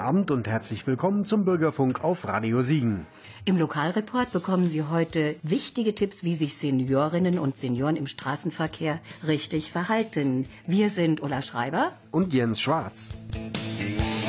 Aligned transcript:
guten 0.00 0.08
Abend 0.08 0.30
und 0.30 0.48
herzlich 0.48 0.86
willkommen 0.86 1.26
zum 1.26 1.44
Bürgerfunk 1.44 2.02
auf 2.02 2.26
Radio 2.26 2.62
Siegen. 2.62 3.06
Im 3.44 3.58
Lokalreport 3.58 4.32
bekommen 4.32 4.66
Sie 4.66 4.82
heute 4.82 5.36
wichtige 5.42 5.94
Tipps, 5.94 6.24
wie 6.24 6.34
sich 6.34 6.56
Seniorinnen 6.56 7.38
und 7.38 7.58
Senioren 7.58 7.96
im 7.96 8.06
Straßenverkehr 8.06 8.98
richtig 9.26 9.72
verhalten. 9.72 10.46
Wir 10.66 10.88
sind 10.88 11.22
Ulla 11.22 11.42
Schreiber 11.42 11.92
und 12.12 12.32
Jens 12.32 12.60
Schwarz. 12.62 13.12
this 13.32 14.19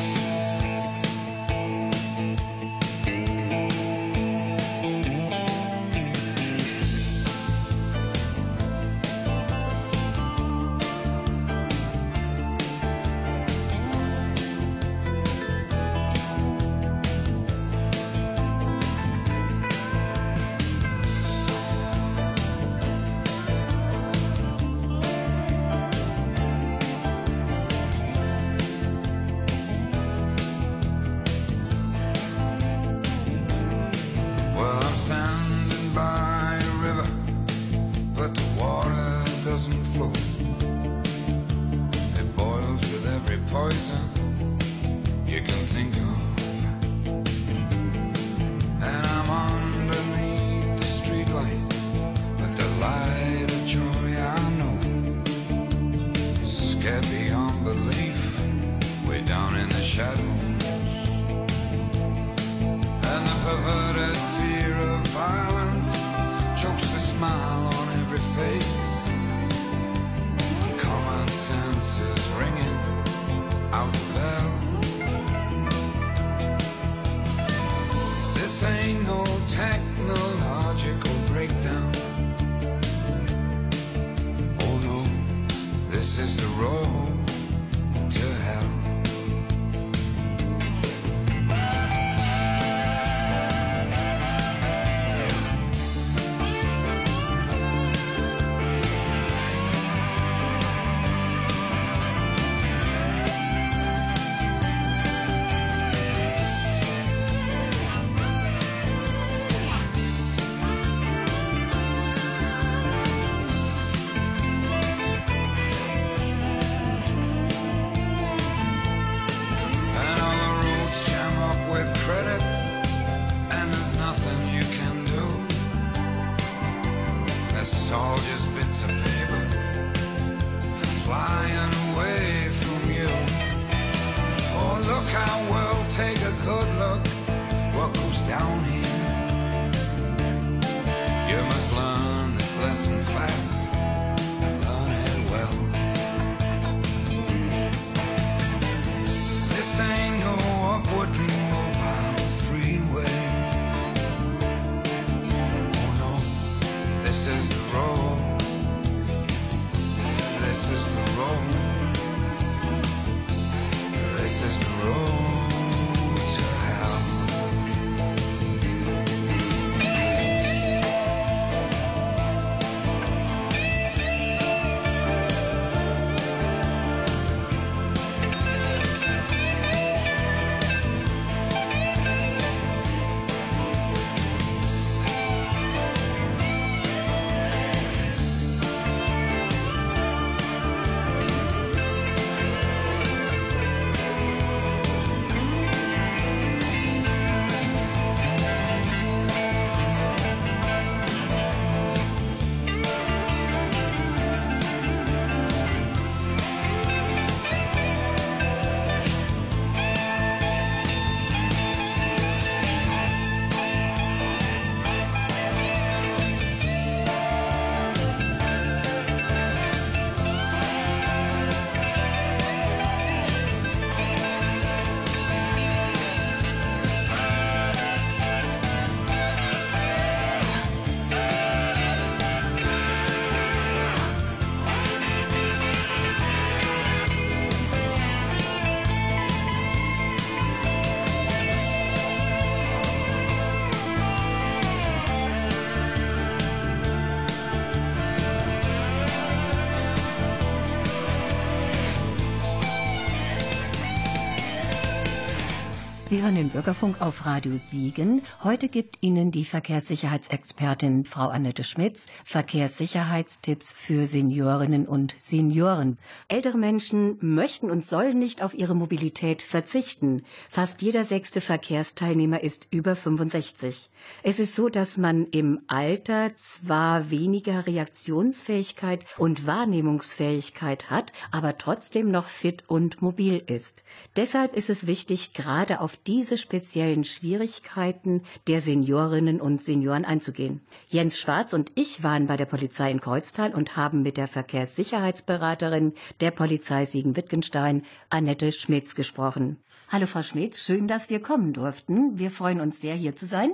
Sie 256.21 256.25
hören 256.25 256.35
den 256.35 256.49
Bürgerfunk 256.49 257.01
auf 257.01 257.25
Radio 257.25 257.57
Siegen. 257.57 258.21
Heute 258.43 258.69
gibt 258.69 258.99
Ihnen 259.01 259.31
die 259.31 259.43
Verkehrssicherheitsexpertin 259.43 261.03
Frau 261.03 261.29
Annette 261.29 261.63
Schmitz 261.63 262.05
Verkehrssicherheitstipps 262.25 263.73
für 263.73 264.05
Seniorinnen 264.05 264.87
und 264.87 265.15
Senioren. 265.17 265.97
Ältere 266.27 266.59
Menschen 266.59 267.17
möchten 267.21 267.71
und 267.71 267.83
sollen 267.83 268.19
nicht 268.19 268.43
auf 268.43 268.53
ihre 268.53 268.75
Mobilität 268.75 269.41
verzichten. 269.41 270.23
Fast 270.51 270.83
jeder 270.83 271.05
sechste 271.05 271.41
Verkehrsteilnehmer 271.41 272.43
ist 272.43 272.67
über 272.69 272.95
65. 272.95 273.89
Es 274.23 274.39
ist 274.39 274.55
so, 274.55 274.69
dass 274.69 274.97
man 274.97 275.25
im 275.27 275.61
Alter 275.67 276.35
zwar 276.35 277.09
weniger 277.09 277.65
Reaktionsfähigkeit 277.65 279.05
und 279.17 279.47
Wahrnehmungsfähigkeit 279.47 280.89
hat, 280.89 281.13
aber 281.31 281.57
trotzdem 281.57 282.11
noch 282.11 282.27
fit 282.27 282.63
und 282.67 283.01
mobil 283.01 283.41
ist. 283.45 283.83
Deshalb 284.15 284.55
ist 284.55 284.69
es 284.69 284.87
wichtig, 284.87 285.33
gerade 285.33 285.81
auf 285.81 285.97
diese 285.97 286.37
speziellen 286.37 287.03
Schwierigkeiten 287.03 288.21
der 288.47 288.61
Seniorinnen 288.61 289.41
und 289.41 289.61
Senioren 289.61 290.05
einzugehen. 290.05 290.61
Jens 290.87 291.17
Schwarz 291.17 291.53
und 291.53 291.71
ich 291.75 292.03
waren 292.03 292.27
bei 292.27 292.37
der 292.37 292.45
Polizei 292.45 292.91
in 292.91 293.01
Kreuztal 293.01 293.53
und 293.53 293.75
haben 293.75 294.01
mit 294.03 294.17
der 294.17 294.27
Verkehrssicherheitsberaterin 294.27 295.93
der 296.19 296.31
Polizei 296.31 296.85
Siegen-Wittgenstein, 296.85 297.83
Annette 298.09 298.51
Schmitz, 298.51 298.95
gesprochen. 298.95 299.57
Hallo 299.89 300.07
Frau 300.07 300.21
Schmitz, 300.21 300.61
schön, 300.61 300.87
dass 300.87 301.09
wir 301.09 301.21
kommen 301.21 301.51
durften. 301.51 302.17
Wir 302.17 302.31
freuen 302.31 302.61
uns 302.61 302.79
sehr, 302.79 302.95
hier 302.95 303.15
zu 303.15 303.25
sein. 303.25 303.51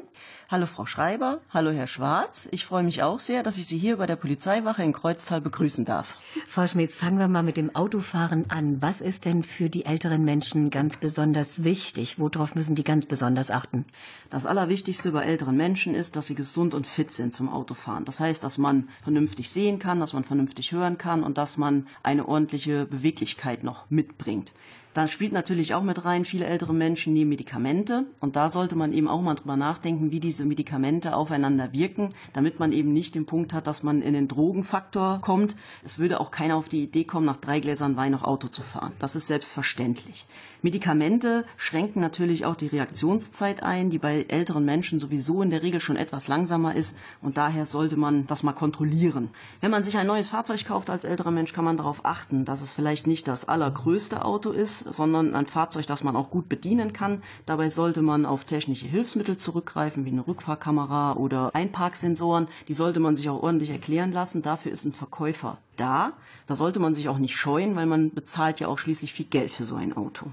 Hallo 0.50 0.66
Frau 0.66 0.86
Schreiber, 0.86 1.42
hallo 1.50 1.72
Herr 1.72 1.88
Schwarz. 1.88 2.48
Ich 2.52 2.66
freue 2.66 2.84
mich 2.84 3.04
auch 3.04 3.20
sehr, 3.20 3.44
dass 3.44 3.58
ich 3.58 3.68
Sie 3.68 3.78
hier 3.78 3.98
bei 3.98 4.06
der 4.06 4.16
Polizeiwache 4.16 4.82
in 4.82 4.94
Kreuztal 4.94 5.42
begrüßen 5.42 5.84
darf. 5.84 6.16
Frau 6.48 6.66
Schmitz, 6.68 6.96
fangen 6.96 7.20
wir 7.20 7.28
mal 7.28 7.44
mit 7.44 7.58
dem 7.58 7.76
Autofahren 7.76 8.50
an. 8.50 8.82
Was 8.82 9.02
ist 9.02 9.26
denn 9.26 9.44
für 9.44 9.70
die 9.70 9.84
älteren 9.84 10.24
Menschen 10.24 10.70
ganz 10.70 10.96
besonders 10.96 11.66
wichtig? 11.66 12.18
Worauf 12.18 12.56
müssen 12.56 12.76
die 12.76 12.86
ganz 12.86 13.06
besonders 13.08 13.52
achten? 13.52 13.84
Das 14.30 14.46
Allerwichtigste 14.46 15.12
bei 15.12 15.24
älteren 15.24 15.58
Menschen 15.58 15.94
ist, 15.94 16.16
dass 16.16 16.28
sie 16.28 16.36
gesund 16.36 16.74
und 16.74 16.88
fit 16.88 17.14
sind 17.14 17.34
zum 17.34 17.50
Autofahren. 17.50 18.06
Das 18.06 18.22
heißt, 18.22 18.42
dass 18.42 18.58
man 18.58 18.88
vernünftig 19.04 19.50
sehen 19.50 19.80
kann, 19.80 20.00
dass 20.00 20.14
man 20.14 20.24
vernünftig 20.24 20.72
hören 20.72 20.98
kann 20.98 21.24
und 21.24 21.38
dass 21.38 21.58
man 21.58 21.88
eine 22.04 22.26
ordentliche 22.26 22.86
Beweglichkeit 22.86 23.66
noch 23.66 23.90
mitbringt. 23.90 24.54
Da 24.98 25.08
spielt 25.08 25.32
natürlich 25.32 25.76
auch 25.76 25.84
mit 25.84 26.06
rein, 26.06 26.26
viele 26.26 26.48
ältere 26.48 26.74
Menschen 26.74 27.14
nehmen 27.14 27.30
Medikamente 27.30 28.08
und 28.20 28.36
da 28.36 28.50
sollte 28.50 28.76
man 28.76 28.94
eben 28.94 29.08
auch 29.08 29.22
mal 29.22 29.36
drüber 29.36 29.56
nachdenken, 29.56 30.10
wie 30.10 30.20
diese 30.20 30.44
Medikamente 30.44 31.16
aufeinander 31.16 31.72
wirken, 31.72 32.10
damit 32.34 32.60
man 32.60 32.72
eben 32.72 32.94
nicht 32.94 33.14
den 33.14 33.28
Punkt 33.28 33.54
hat, 33.54 33.68
dass 33.68 33.84
man 33.84 34.02
in 34.02 34.16
den 34.16 34.28
Drogenfaktor 34.28 35.22
kommt. 35.22 35.56
Es 35.86 36.00
würde 36.00 36.20
auch 36.20 36.32
keiner 36.32 36.56
auf 36.56 36.68
die 36.68 36.82
Idee 36.82 37.04
kommen, 37.04 37.28
nach 37.28 37.38
drei 37.38 37.60
Gläsern 37.60 37.96
Wein 37.96 38.14
noch 38.14 38.24
Auto 38.24 38.48
zu 38.48 38.64
fahren. 38.64 38.94
Das 38.98 39.16
ist 39.16 39.28
selbstverständlich. 39.28 40.26
Medikamente 40.62 41.46
schränken 41.56 42.02
natürlich 42.02 42.46
auch 42.46 42.56
die 42.56 42.68
Reaktionszeit 42.68 43.62
ein, 43.62 43.90
die 43.90 44.00
bei 44.00 44.26
älteren 44.28 44.66
Menschen 44.66 45.00
sowieso 45.00 45.42
in 45.42 45.52
der 45.52 45.62
Regel 45.62 45.80
schon 45.80 45.98
etwas 45.98 46.28
langsamer 46.28 46.74
ist 46.74 46.98
und 47.22 47.38
daher 47.38 47.66
sollte 47.66 47.96
man 47.96 48.26
das 48.26 48.42
mal 48.42 48.54
kontrollieren. 48.54 49.30
Wenn 49.62 49.72
man 49.72 49.84
sich 49.84 49.98
ein 49.98 50.08
neues 50.08 50.30
Fahrzeug 50.30 50.66
kauft 50.66 50.90
als 50.90 51.04
älterer 51.04 51.32
Mensch, 51.32 51.54
kann 51.54 51.66
man 51.66 51.78
darauf 51.78 52.06
achten, 52.06 52.44
dass 52.44 52.62
es 52.62 52.74
vielleicht 52.74 53.06
nicht 53.06 53.28
das 53.28 53.48
allergrößte 53.48 54.26
Auto 54.26 54.50
ist, 54.50 54.80
sondern 54.94 55.36
ein 55.36 55.46
Fahrzeug, 55.46 55.86
das 55.86 56.04
man 56.04 56.16
auch 56.16 56.32
gut 56.32 56.50
bedienen 56.50 56.92
kann. 56.92 57.22
Dabei 57.46 57.70
sollte 57.70 58.02
man 58.02 58.26
auf 58.26 58.46
technische 58.46 58.88
Hilfsmittel 58.88 59.38
zurückgreifen, 59.38 60.06
wie 60.06 60.12
eine 60.12 60.26
Rückfahrkamera 60.26 61.14
oder 61.14 61.54
Einparksensoren. 61.54 62.48
Die 62.68 62.74
sollte 62.74 63.00
man 63.00 63.16
sich 63.16 63.30
auch 63.30 63.44
ordentlich 63.44 63.70
erklären 63.70 64.12
lassen. 64.12 64.42
Dafür 64.42 64.72
ist 64.72 64.86
ein 64.86 64.94
Verkäufer 64.94 65.60
da. 65.78 66.14
Da 66.48 66.56
sollte 66.56 66.80
man 66.80 66.94
sich 66.94 67.10
auch 67.10 67.18
nicht 67.18 67.36
scheuen, 67.36 67.76
weil 67.76 67.86
man 67.86 68.14
bezahlt 68.14 68.60
ja 68.60 68.68
auch 68.68 68.78
schließlich 68.78 69.14
viel 69.14 69.26
Geld 69.26 69.52
für 69.52 69.64
so 69.64 69.76
ein 69.76 69.96
Auto. 69.96 70.28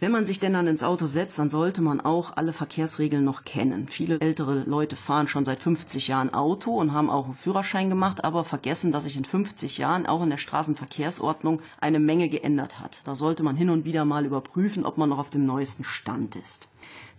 Wenn 0.00 0.12
man 0.12 0.24
sich 0.24 0.40
denn 0.40 0.54
dann 0.54 0.66
ins 0.66 0.82
Auto 0.82 1.04
setzt, 1.04 1.38
dann 1.38 1.50
sollte 1.50 1.82
man 1.82 2.00
auch 2.00 2.34
alle 2.34 2.54
Verkehrsregeln 2.54 3.22
noch 3.22 3.44
kennen. 3.44 3.86
Viele 3.86 4.18
ältere 4.18 4.60
Leute 4.60 4.96
fahren 4.96 5.28
schon 5.28 5.44
seit 5.44 5.60
50 5.60 6.08
Jahren 6.08 6.32
Auto 6.32 6.70
und 6.70 6.94
haben 6.94 7.10
auch 7.10 7.26
einen 7.26 7.34
Führerschein 7.34 7.90
gemacht, 7.90 8.24
aber 8.24 8.44
vergessen, 8.44 8.92
dass 8.92 9.04
sich 9.04 9.18
in 9.18 9.26
50 9.26 9.76
Jahren 9.76 10.06
auch 10.06 10.22
in 10.22 10.30
der 10.30 10.38
Straßenverkehrsordnung 10.38 11.60
eine 11.82 12.00
Menge 12.00 12.30
geändert 12.30 12.80
hat. 12.80 13.02
Da 13.04 13.14
sollte 13.14 13.42
man 13.42 13.56
hin 13.56 13.68
und 13.68 13.84
wieder 13.84 14.06
mal 14.06 14.24
überprüfen, 14.24 14.86
ob 14.86 14.96
man 14.96 15.10
noch 15.10 15.18
auf 15.18 15.28
dem 15.28 15.44
neuesten 15.44 15.84
Stand 15.84 16.34
ist. 16.34 16.68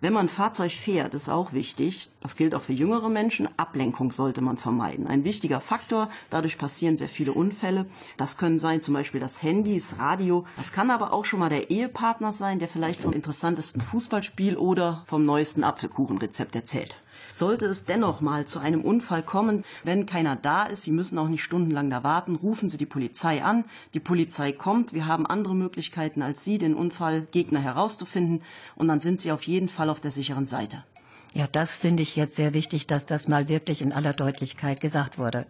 Wenn 0.02 0.14
man 0.14 0.30
Fahrzeug 0.30 0.72
fährt, 0.72 1.14
ist 1.14 1.30
auch 1.30 1.54
wichtig, 1.54 2.10
das 2.22 2.36
gilt 2.36 2.56
auch 2.56 2.64
für 2.64 2.74
jüngere 2.74 3.08
Menschen, 3.08 3.48
Ablenkung 3.58 4.12
sollte 4.12 4.42
man 4.42 4.58
vermeiden. 4.58 5.06
Ein 5.06 5.24
wichtiger 5.24 5.62
Faktor, 5.62 6.10
dadurch 6.32 6.58
passieren 6.58 6.98
sehr 6.98 7.08
viele 7.08 7.34
Unfälle. 7.34 7.86
Das 8.18 8.36
können 8.36 8.58
sein 8.58 8.82
zum 8.82 8.96
Beispiel 8.96 9.22
das 9.22 9.44
Handy, 9.44 9.76
das 9.76 10.00
Radio. 10.00 10.48
Das 10.58 10.72
kann 10.72 10.90
aber 10.90 11.14
auch 11.14 11.24
schon 11.24 11.40
mal 11.40 11.50
der 11.50 11.70
Ehepartner 11.70 12.32
sein, 12.32 12.58
der 12.58 12.68
vielleicht 12.68 13.00
vom 13.00 13.14
interessantesten 13.14 13.80
Fußballspiel 13.80 14.58
oder 14.58 15.04
vom 15.06 15.24
neuesten 15.24 15.64
Apfelkuchenrezept 15.64 16.56
erzählt. 16.56 16.98
Sollte 17.32 17.66
es 17.66 17.86
dennoch 17.86 18.22
mal 18.22 18.46
zu 18.46 18.60
einem 18.60 18.82
Unfall 18.82 19.24
kommen, 19.24 19.64
wenn 19.84 20.06
keiner 20.06 20.36
da 20.36 20.64
ist, 20.64 20.84
Sie 20.84 20.92
müssen 20.92 21.18
auch 21.18 21.28
nicht 21.28 21.44
stundenlang 21.44 21.90
da 21.90 22.04
warten, 22.04 22.36
rufen 22.36 22.70
Sie 22.70 22.78
die 22.78 22.86
Polizei 22.86 23.44
an. 23.44 23.66
Die 23.94 24.00
Polizei 24.00 24.52
kommt. 24.52 24.94
Wir 24.94 25.06
haben 25.06 25.26
andere 25.26 25.56
Möglichkeiten 25.56 26.22
als 26.22 26.44
Sie, 26.44 26.58
den 26.58 26.74
Unfallgegner 26.74 27.62
herauszufinden. 27.62 28.42
Und 28.76 28.88
dann 28.88 29.00
sind 29.00 29.22
Sie 29.22 29.32
auf 29.32 29.44
jeden 29.44 29.70
Fall 29.70 29.90
auf 29.90 30.00
der 30.00 30.12
sicheren 30.12 30.46
Seite. 30.46 30.84
Ja, 31.34 31.48
das 31.48 31.78
finde 31.78 32.04
ich 32.04 32.16
jetzt 32.16 32.36
sehr 32.36 32.54
wichtig, 32.54 32.88
dass 32.88 33.06
das 33.06 33.28
mal 33.28 33.48
wirklich 33.48 33.82
in 33.82 33.94
aller 33.94 34.14
Deutlichkeit 34.14 34.82
gesagt 34.82 35.18
wurde. 35.18 35.46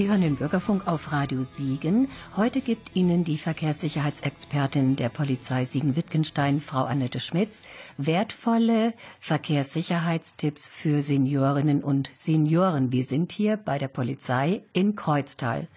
Sie 0.00 0.08
hören 0.08 0.22
den 0.22 0.36
Bürgerfunk 0.36 0.86
auf 0.86 1.12
Radio 1.12 1.42
Siegen. 1.42 2.08
Heute 2.34 2.62
gibt 2.62 2.96
Ihnen 2.96 3.22
die 3.22 3.36
Verkehrssicherheitsexpertin 3.36 4.96
der 4.96 5.10
Polizei 5.10 5.66
Siegen-Wittgenstein, 5.66 6.62
Frau 6.62 6.84
Annette 6.84 7.20
Schmitz, 7.20 7.64
wertvolle 7.98 8.94
Verkehrssicherheitstipps 9.18 10.66
für 10.68 11.02
Seniorinnen 11.02 11.84
und 11.84 12.10
Senioren. 12.14 12.92
Wir 12.92 13.04
sind 13.04 13.30
hier 13.30 13.58
bei 13.58 13.76
der 13.76 13.88
Polizei 13.88 14.62
in 14.72 14.96
Kreuztal. 14.96 15.68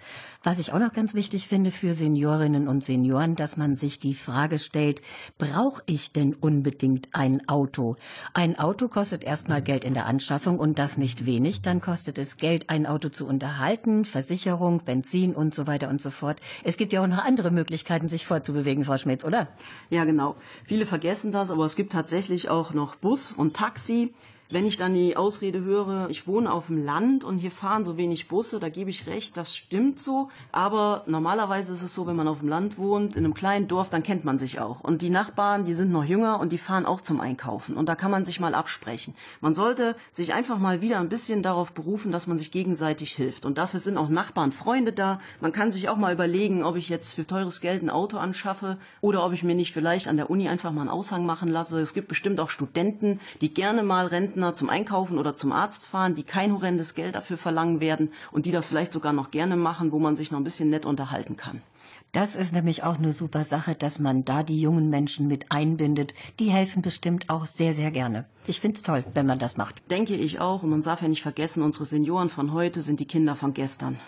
Was 0.46 0.58
ich 0.58 0.74
auch 0.74 0.78
noch 0.78 0.92
ganz 0.92 1.14
wichtig 1.14 1.48
finde 1.48 1.70
für 1.70 1.94
Seniorinnen 1.94 2.68
und 2.68 2.84
Senioren, 2.84 3.34
dass 3.34 3.56
man 3.56 3.76
sich 3.76 3.98
die 3.98 4.14
Frage 4.14 4.58
stellt, 4.58 5.00
brauche 5.38 5.82
ich 5.86 6.12
denn 6.12 6.34
unbedingt 6.34 7.08
ein 7.12 7.48
Auto? 7.48 7.96
Ein 8.34 8.58
Auto 8.58 8.88
kostet 8.88 9.24
erstmal 9.24 9.62
Geld 9.62 9.84
in 9.84 9.94
der 9.94 10.04
Anschaffung 10.04 10.58
und 10.58 10.78
das 10.78 10.98
nicht 10.98 11.24
wenig. 11.24 11.62
Dann 11.62 11.80
kostet 11.80 12.18
es 12.18 12.36
Geld, 12.36 12.68
ein 12.68 12.84
Auto 12.84 13.08
zu 13.08 13.26
unterhalten, 13.26 14.04
Versicherung, 14.04 14.84
Benzin 14.84 15.34
und 15.34 15.54
so 15.54 15.66
weiter 15.66 15.88
und 15.88 16.02
so 16.02 16.10
fort. 16.10 16.36
Es 16.62 16.76
gibt 16.76 16.92
ja 16.92 17.02
auch 17.02 17.06
noch 17.06 17.24
andere 17.24 17.50
Möglichkeiten, 17.50 18.10
sich 18.10 18.26
fortzubewegen, 18.26 18.84
Frau 18.84 18.98
Schmitz, 18.98 19.24
oder? 19.24 19.48
Ja, 19.88 20.04
genau. 20.04 20.36
Viele 20.66 20.84
vergessen 20.84 21.32
das, 21.32 21.50
aber 21.50 21.64
es 21.64 21.74
gibt 21.74 21.92
tatsächlich 21.92 22.50
auch 22.50 22.74
noch 22.74 22.96
Bus 22.96 23.32
und 23.32 23.56
Taxi. 23.56 24.12
Wenn 24.50 24.66
ich 24.66 24.76
dann 24.76 24.92
die 24.92 25.16
Ausrede 25.16 25.62
höre, 25.62 26.10
ich 26.10 26.26
wohne 26.26 26.52
auf 26.52 26.66
dem 26.66 26.84
Land 26.84 27.24
und 27.24 27.38
hier 27.38 27.50
fahren 27.50 27.82
so 27.82 27.96
wenig 27.96 28.28
Busse, 28.28 28.60
da 28.60 28.68
gebe 28.68 28.90
ich 28.90 29.06
recht, 29.06 29.38
das 29.38 29.56
stimmt 29.56 29.98
so. 29.98 30.28
Aber 30.52 31.02
normalerweise 31.06 31.72
ist 31.72 31.82
es 31.82 31.94
so, 31.94 32.06
wenn 32.06 32.14
man 32.14 32.28
auf 32.28 32.40
dem 32.40 32.48
Land 32.48 32.76
wohnt, 32.76 33.16
in 33.16 33.24
einem 33.24 33.32
kleinen 33.32 33.68
Dorf, 33.68 33.88
dann 33.88 34.02
kennt 34.02 34.26
man 34.26 34.38
sich 34.38 34.60
auch. 34.60 34.80
Und 34.80 35.00
die 35.00 35.08
Nachbarn, 35.08 35.64
die 35.64 35.72
sind 35.72 35.90
noch 35.90 36.04
jünger 36.04 36.40
und 36.40 36.52
die 36.52 36.58
fahren 36.58 36.84
auch 36.84 37.00
zum 37.00 37.22
Einkaufen. 37.22 37.74
Und 37.74 37.88
da 37.88 37.94
kann 37.94 38.10
man 38.10 38.26
sich 38.26 38.38
mal 38.38 38.54
absprechen. 38.54 39.14
Man 39.40 39.54
sollte 39.54 39.96
sich 40.12 40.34
einfach 40.34 40.58
mal 40.58 40.82
wieder 40.82 41.00
ein 41.00 41.08
bisschen 41.08 41.42
darauf 41.42 41.72
berufen, 41.72 42.12
dass 42.12 42.26
man 42.26 42.36
sich 42.36 42.50
gegenseitig 42.50 43.12
hilft. 43.12 43.46
Und 43.46 43.56
dafür 43.56 43.80
sind 43.80 43.96
auch 43.96 44.10
Nachbarn, 44.10 44.52
Freunde 44.52 44.92
da. 44.92 45.20
Man 45.40 45.52
kann 45.52 45.72
sich 45.72 45.88
auch 45.88 45.96
mal 45.96 46.12
überlegen, 46.12 46.62
ob 46.64 46.76
ich 46.76 46.90
jetzt 46.90 47.14
für 47.14 47.26
teures 47.26 47.62
Geld 47.62 47.82
ein 47.82 47.88
Auto 47.88 48.18
anschaffe 48.18 48.76
oder 49.00 49.24
ob 49.24 49.32
ich 49.32 49.42
mir 49.42 49.54
nicht 49.54 49.72
vielleicht 49.72 50.06
an 50.06 50.18
der 50.18 50.28
Uni 50.28 50.48
einfach 50.48 50.70
mal 50.70 50.82
einen 50.82 50.90
Aushang 50.90 51.24
machen 51.24 51.48
lasse. 51.48 51.80
Es 51.80 51.94
gibt 51.94 52.08
bestimmt 52.08 52.40
auch 52.40 52.50
Studenten, 52.50 53.20
die 53.40 53.54
gerne 53.54 53.82
mal 53.82 54.06
Renten 54.06 54.33
Rentner 54.34 54.56
zum 54.56 54.68
Einkaufen 54.68 55.18
oder 55.18 55.36
zum 55.36 55.52
Arzt 55.52 55.86
fahren, 55.86 56.16
die 56.16 56.24
kein 56.24 56.52
horrendes 56.52 56.96
Geld 56.96 57.14
dafür 57.14 57.38
verlangen 57.38 57.78
werden 57.80 58.10
und 58.32 58.46
die 58.46 58.50
das 58.50 58.68
vielleicht 58.68 58.92
sogar 58.92 59.12
noch 59.12 59.30
gerne 59.30 59.56
machen, 59.56 59.92
wo 59.92 60.00
man 60.00 60.16
sich 60.16 60.32
noch 60.32 60.38
ein 60.40 60.44
bisschen 60.44 60.70
nett 60.70 60.86
unterhalten 60.86 61.36
kann. 61.36 61.62
Das 62.10 62.34
ist 62.34 62.52
nämlich 62.52 62.82
auch 62.82 62.98
eine 62.98 63.12
super 63.12 63.44
Sache, 63.44 63.76
dass 63.76 64.00
man 64.00 64.24
da 64.24 64.42
die 64.42 64.60
jungen 64.60 64.90
Menschen 64.90 65.28
mit 65.28 65.52
einbindet. 65.52 66.14
Die 66.40 66.50
helfen 66.50 66.82
bestimmt 66.82 67.30
auch 67.30 67.46
sehr, 67.46 67.74
sehr 67.74 67.92
gerne. 67.92 68.24
Ich 68.46 68.60
finde 68.60 68.76
es 68.76 68.82
toll, 68.82 69.04
wenn 69.14 69.26
man 69.26 69.38
das 69.38 69.56
macht. 69.56 69.88
Denke 69.90 70.16
ich 70.16 70.40
auch. 70.40 70.64
Und 70.64 70.70
man 70.70 70.82
darf 70.82 71.02
ja 71.02 71.08
nicht 71.08 71.22
vergessen, 71.22 71.62
unsere 71.62 71.84
Senioren 71.84 72.28
von 72.28 72.52
heute 72.52 72.80
sind 72.80 72.98
die 72.98 73.06
Kinder 73.06 73.36
von 73.36 73.54
gestern. 73.54 74.00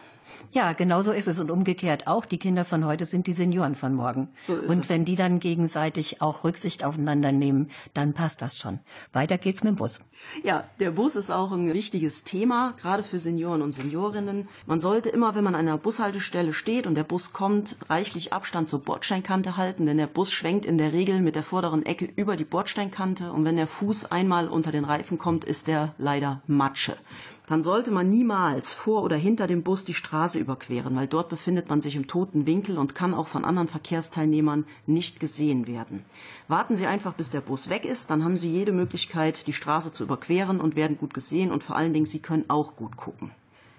Ja, 0.53 0.73
genau 0.73 1.03
so 1.03 1.13
ist 1.13 1.29
es. 1.29 1.39
Und 1.39 1.51
umgekehrt 1.51 2.07
auch. 2.07 2.25
Die 2.25 2.39
Kinder 2.39 2.65
von 2.65 2.85
heute 2.85 3.05
sind 3.05 3.27
die 3.27 3.33
Senioren 3.33 3.77
von 3.77 3.95
morgen. 3.95 4.29
So 4.47 4.55
und 4.55 4.85
es. 4.85 4.89
wenn 4.89 5.05
die 5.05 5.17
dann 5.17 5.41
gegenseitig 5.41 6.23
auch 6.23 6.45
Rücksicht 6.45 6.85
aufeinander 6.85 7.33
nehmen, 7.33 7.71
dann 7.95 8.15
passt 8.15 8.43
das 8.43 8.57
schon. 8.57 8.81
Weiter 9.13 9.39
geht's 9.39 9.63
mit 9.63 9.75
dem 9.75 9.77
Bus. 9.77 10.01
Ja, 10.43 10.65
der 10.81 10.91
Bus 10.91 11.17
ist 11.17 11.31
auch 11.31 11.53
ein 11.53 11.73
wichtiges 11.73 12.25
Thema, 12.25 12.75
gerade 12.81 13.03
für 13.03 13.19
Senioren 13.19 13.63
und 13.63 13.73
Seniorinnen. 13.73 14.49
Man 14.67 14.81
sollte 14.81 15.09
immer, 15.09 15.35
wenn 15.35 15.45
man 15.45 15.55
an 15.55 15.67
einer 15.67 15.79
Bushaltestelle 15.79 16.53
steht 16.53 16.87
und 16.87 16.95
der 16.95 17.05
Bus 17.05 17.33
kommt, 17.33 17.77
reichlich 17.89 18.33
Abstand 18.33 18.69
zur 18.69 18.83
Bordsteinkante 18.83 19.57
halten, 19.57 19.87
denn 19.87 19.99
der 19.99 20.07
Bus 20.07 20.33
schwenkt 20.33 20.65
in 20.65 20.79
der 20.79 20.93
Regel 20.93 21.21
mit 21.21 21.35
der 21.35 21.43
vorderen 21.43 21.85
Ecke 21.85 22.09
über 22.17 22.37
die 22.37 22.45
Bordsteinkante 22.45 23.33
und 23.33 23.45
wenn 23.45 23.57
der 23.57 23.67
Fuß 23.67 24.11
einmal 24.11 24.49
unter 24.49 24.73
den 24.73 24.85
Reifen 24.85 25.19
kommt, 25.19 25.45
ist 25.45 25.67
der 25.67 25.95
leider 25.99 26.43
Matsche. 26.47 26.97
Dann 27.47 27.63
sollte 27.63 27.93
man 27.93 28.11
niemals 28.11 28.75
vor 28.75 29.03
oder 29.03 29.17
hinter 29.17 29.47
dem 29.47 29.63
Bus 29.63 29.85
die 29.85 29.95
Straße 29.95 30.39
überqueren, 30.39 30.97
weil 30.97 31.07
dort 31.07 31.29
befindet 31.29 31.69
man 31.69 31.81
sich 31.81 31.95
im 31.95 32.09
toten 32.09 32.45
Winkel 32.45 32.77
und 32.77 32.97
kann 32.97 33.15
auch 33.15 33.29
von 33.29 33.45
anderen 33.45 33.69
Verkehrsteilnehmern 33.69 34.65
nicht 34.87 35.21
gesehen 35.21 35.69
werden. 35.69 36.05
Warten 36.49 36.75
Sie 36.75 36.87
einfach, 36.87 37.15
bis 37.15 37.31
der 37.31 37.41
Bus 37.41 37.69
weg 37.71 37.85
ist, 37.85 38.11
dann 38.11 38.25
haben 38.25 38.37
Sie 38.37 38.51
jede 38.51 38.73
Möglichkeit, 38.73 39.47
die 39.47 39.53
Straße 39.53 39.93
zu 39.93 40.03
überqueren 40.05 40.61
und 40.61 40.75
werden 40.75 40.99
gut 40.99 41.15
gesehen 41.15 41.53
und 41.53 41.63
vor 41.63 41.77
allen 41.77 41.93
Dingen, 41.93 42.07
Sie 42.07 42.21
können 42.21 42.47
auch 42.49 42.75
gut 42.75 42.97
gucken. 42.97 43.31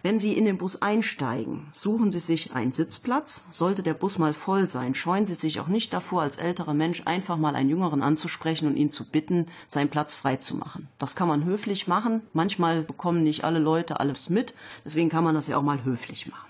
Wenn 0.03 0.19
Sie 0.19 0.37
in 0.37 0.45
den 0.45 0.59
Bus 0.59 0.81
einsteigen, 0.81 1.67
suchen 1.71 2.11
Sie 2.11 2.19
sich 2.19 2.53
einen 2.53 2.71
Sitzplatz. 2.71 3.45
Sollte 3.49 3.81
der 3.81 3.95
Bus 3.95 4.19
mal 4.19 4.33
voll 4.35 4.69
sein, 4.69 4.93
scheuen 4.93 5.25
Sie 5.25 5.33
sich 5.33 5.59
auch 5.59 5.67
nicht 5.67 5.91
davor, 5.91 6.21
als 6.21 6.37
älterer 6.37 6.75
Mensch 6.75 7.01
einfach 7.05 7.37
mal 7.37 7.55
einen 7.55 7.69
Jüngeren 7.69 8.03
anzusprechen 8.03 8.67
und 8.67 8.75
ihn 8.75 8.91
zu 8.91 9.09
bitten, 9.09 9.47
seinen 9.65 9.89
Platz 9.89 10.13
frei 10.13 10.35
zu 10.37 10.55
machen. 10.55 10.87
Das 10.99 11.15
kann 11.15 11.27
man 11.27 11.45
höflich 11.45 11.87
machen. 11.87 12.21
Manchmal 12.33 12.83
bekommen 12.83 13.23
nicht 13.23 13.43
alle 13.43 13.59
Leute 13.59 13.99
alles 13.99 14.29
mit. 14.29 14.53
Deswegen 14.85 15.09
kann 15.09 15.23
man 15.23 15.33
das 15.33 15.47
ja 15.47 15.57
auch 15.57 15.63
mal 15.63 15.83
höflich 15.83 16.27
machen. 16.27 16.47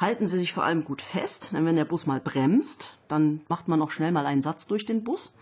Halten 0.00 0.26
Sie 0.26 0.38
sich 0.38 0.52
vor 0.52 0.64
allem 0.64 0.84
gut 0.84 1.00
fest, 1.00 1.50
denn 1.52 1.66
wenn 1.66 1.76
der 1.76 1.84
Bus 1.84 2.06
mal 2.06 2.20
bremst, 2.20 2.98
dann 3.06 3.40
macht 3.48 3.68
man 3.68 3.80
auch 3.80 3.90
schnell 3.90 4.12
mal 4.12 4.26
einen 4.26 4.42
Satz 4.42 4.66
durch 4.66 4.86
den 4.86 5.04
Bus. 5.04 5.34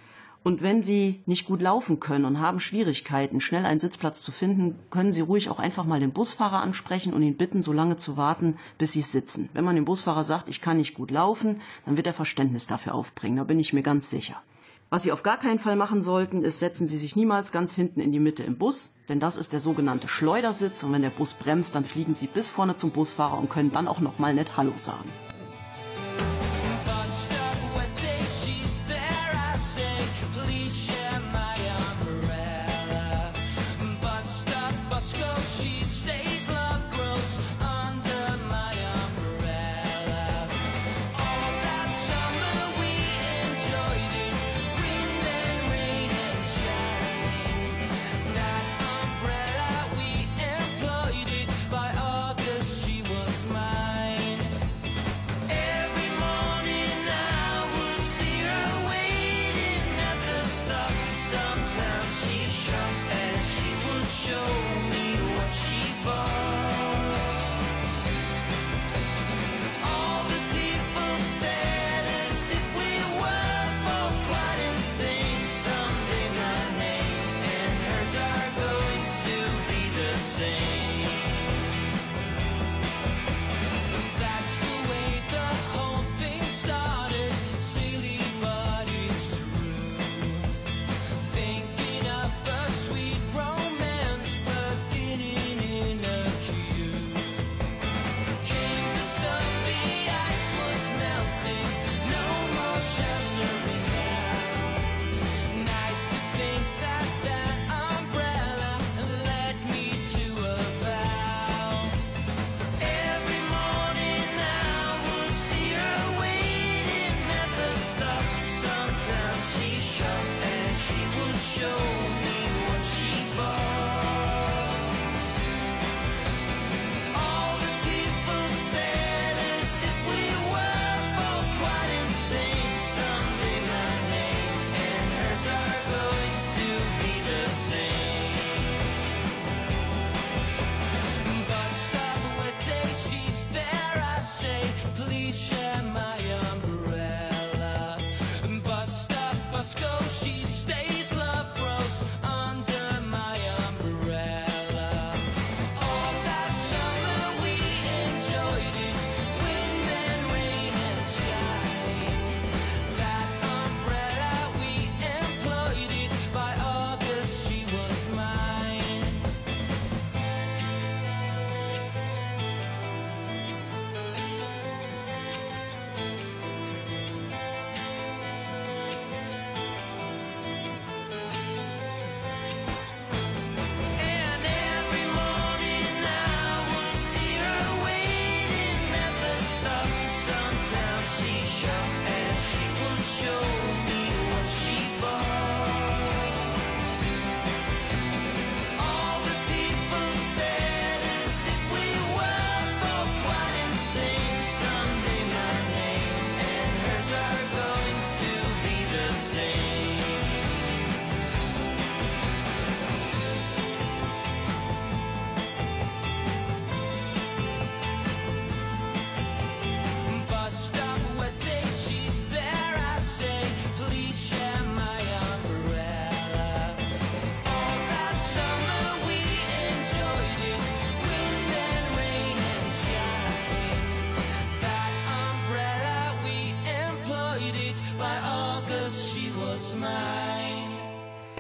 Und 0.47 0.63
wenn 0.63 0.81
Sie 0.81 1.25
nicht 1.27 1.45
gut 1.45 1.61
laufen 1.61 1.99
können 1.99 2.25
und 2.25 2.39
haben 2.39 2.61
Schwierigkeiten, 2.61 3.41
schnell 3.41 3.67
einen 3.67 3.81
Sitzplatz 3.81 4.23
zu 4.23 4.31
finden, 4.31 4.79
können 4.91 5.13
Sie 5.13 5.21
ruhig 5.21 5.51
auch 5.51 5.59
einfach 5.59 5.83
mal 5.83 5.99
den 5.99 6.13
Busfahrer 6.13 6.63
ansprechen 6.63 7.13
und 7.15 7.25
ihn 7.25 7.37
bitten, 7.37 7.63
so 7.63 7.73
lange 7.73 7.97
zu 7.97 8.17
warten, 8.17 8.57
bis 8.79 8.93
Sie 8.93 9.01
sitzen. 9.01 9.49
Wenn 9.55 9.65
man 9.65 9.75
dem 9.75 9.85
Busfahrer 9.85 10.23
sagt, 10.23 10.49
ich 10.49 10.61
kann 10.61 10.77
nicht 10.77 10.95
gut 10.95 11.11
laufen, 11.11 11.61
dann 11.85 11.97
wird 11.97 12.07
er 12.07 12.13
Verständnis 12.13 12.69
dafür 12.69 12.95
aufbringen. 12.95 13.39
Da 13.39 13.43
bin 13.43 13.59
ich 13.59 13.73
mir 13.73 13.83
ganz 13.83 14.09
sicher. 14.09 14.41
Was 14.89 15.03
Sie 15.03 15.11
auf 15.11 15.25
gar 15.25 15.37
keinen 15.37 15.59
Fall 15.59 15.75
machen 15.75 16.05
sollten, 16.05 16.45
ist, 16.45 16.61
setzen 16.61 16.87
Sie 16.87 16.99
sich 16.99 17.17
niemals 17.17 17.51
ganz 17.51 17.75
hinten 17.75 17.99
in 17.99 18.13
die 18.13 18.21
Mitte 18.21 18.45
im 18.45 18.57
Bus, 18.57 18.93
denn 19.09 19.19
das 19.19 19.37
ist 19.37 19.53
der 19.53 19.59
sogenannte 19.59 20.07
Schleudersitz 20.07 20.85
und 20.85 20.93
wenn 20.93 21.03
der 21.03 21.11
Bus 21.11 21.35
bremst, 21.35 21.75
dann 21.75 21.85
fliegen 21.85 22.15
Sie 22.15 22.29
bis 22.29 22.51
vorne 22.51 22.77
zum 22.77 22.93
Busfahrer 22.93 23.37
und 23.37 23.51
können 23.51 23.73
dann 23.73 23.89
auch 23.89 23.99
noch 23.99 24.21
mal 24.21 24.33
nett 24.33 24.57
Hallo 24.57 24.75
sagen. 24.77 25.11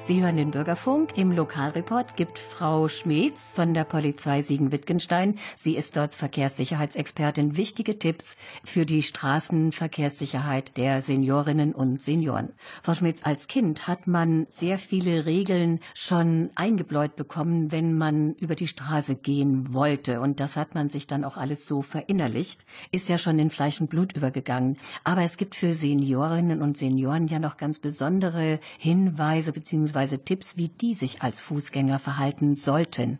Sie 0.06 0.22
hören 0.22 0.36
den 0.36 0.52
Bürgerfunk. 0.52 1.18
Im 1.18 1.32
Lokalreport 1.32 2.14
gibt 2.14 2.38
Frau 2.38 2.86
Schmeetz 2.86 3.50
von 3.50 3.74
der 3.74 3.82
Polizei 3.82 4.40
Siegen-Wittgenstein, 4.40 5.34
sie 5.56 5.74
ist 5.74 5.96
dort 5.96 6.14
Verkehrssicherheitsexpertin, 6.14 7.56
wichtige 7.56 7.98
Tipps 7.98 8.36
für 8.62 8.86
die 8.86 9.02
Straßenverkehrssicherheit 9.02 10.76
der 10.76 11.02
Seniorinnen 11.02 11.74
und 11.74 12.00
Senioren. 12.00 12.50
Frau 12.84 12.94
Schmeetz, 12.94 13.22
als 13.24 13.48
Kind 13.48 13.88
hat 13.88 14.06
man 14.06 14.46
sehr 14.48 14.78
viele 14.78 15.26
Regeln 15.26 15.80
schon 15.92 16.50
eingebläut 16.54 17.16
bekommen, 17.16 17.72
wenn 17.72 17.98
man 17.98 18.34
über 18.34 18.54
die 18.54 18.68
Straße 18.68 19.16
gehen 19.16 19.74
wollte. 19.74 20.20
Und 20.20 20.38
das 20.38 20.56
hat 20.56 20.76
man 20.76 20.88
sich 20.88 21.08
dann 21.08 21.24
auch 21.24 21.36
alles 21.36 21.66
so 21.66 21.82
verinnerlicht. 21.82 22.64
Ist 22.92 23.08
ja 23.08 23.18
schon 23.18 23.40
in 23.40 23.50
Fleisch 23.50 23.80
und 23.80 23.90
Blut 23.90 24.12
übergegangen. 24.12 24.78
Aber 25.02 25.22
es 25.22 25.36
gibt 25.36 25.56
für 25.56 25.72
Seniorinnen 25.72 26.62
und 26.62 26.76
Senioren 26.76 27.26
ja 27.26 27.40
noch 27.40 27.56
ganz 27.56 27.80
besondere 27.80 28.60
Hinweise 28.78 29.50
bzw 29.50 29.95
bzw. 29.96 30.18
Tipps, 30.18 30.56
wie 30.56 30.68
die 30.68 30.94
sich 30.94 31.22
als 31.22 31.40
Fußgänger 31.40 31.98
verhalten 31.98 32.54
sollten. 32.54 33.18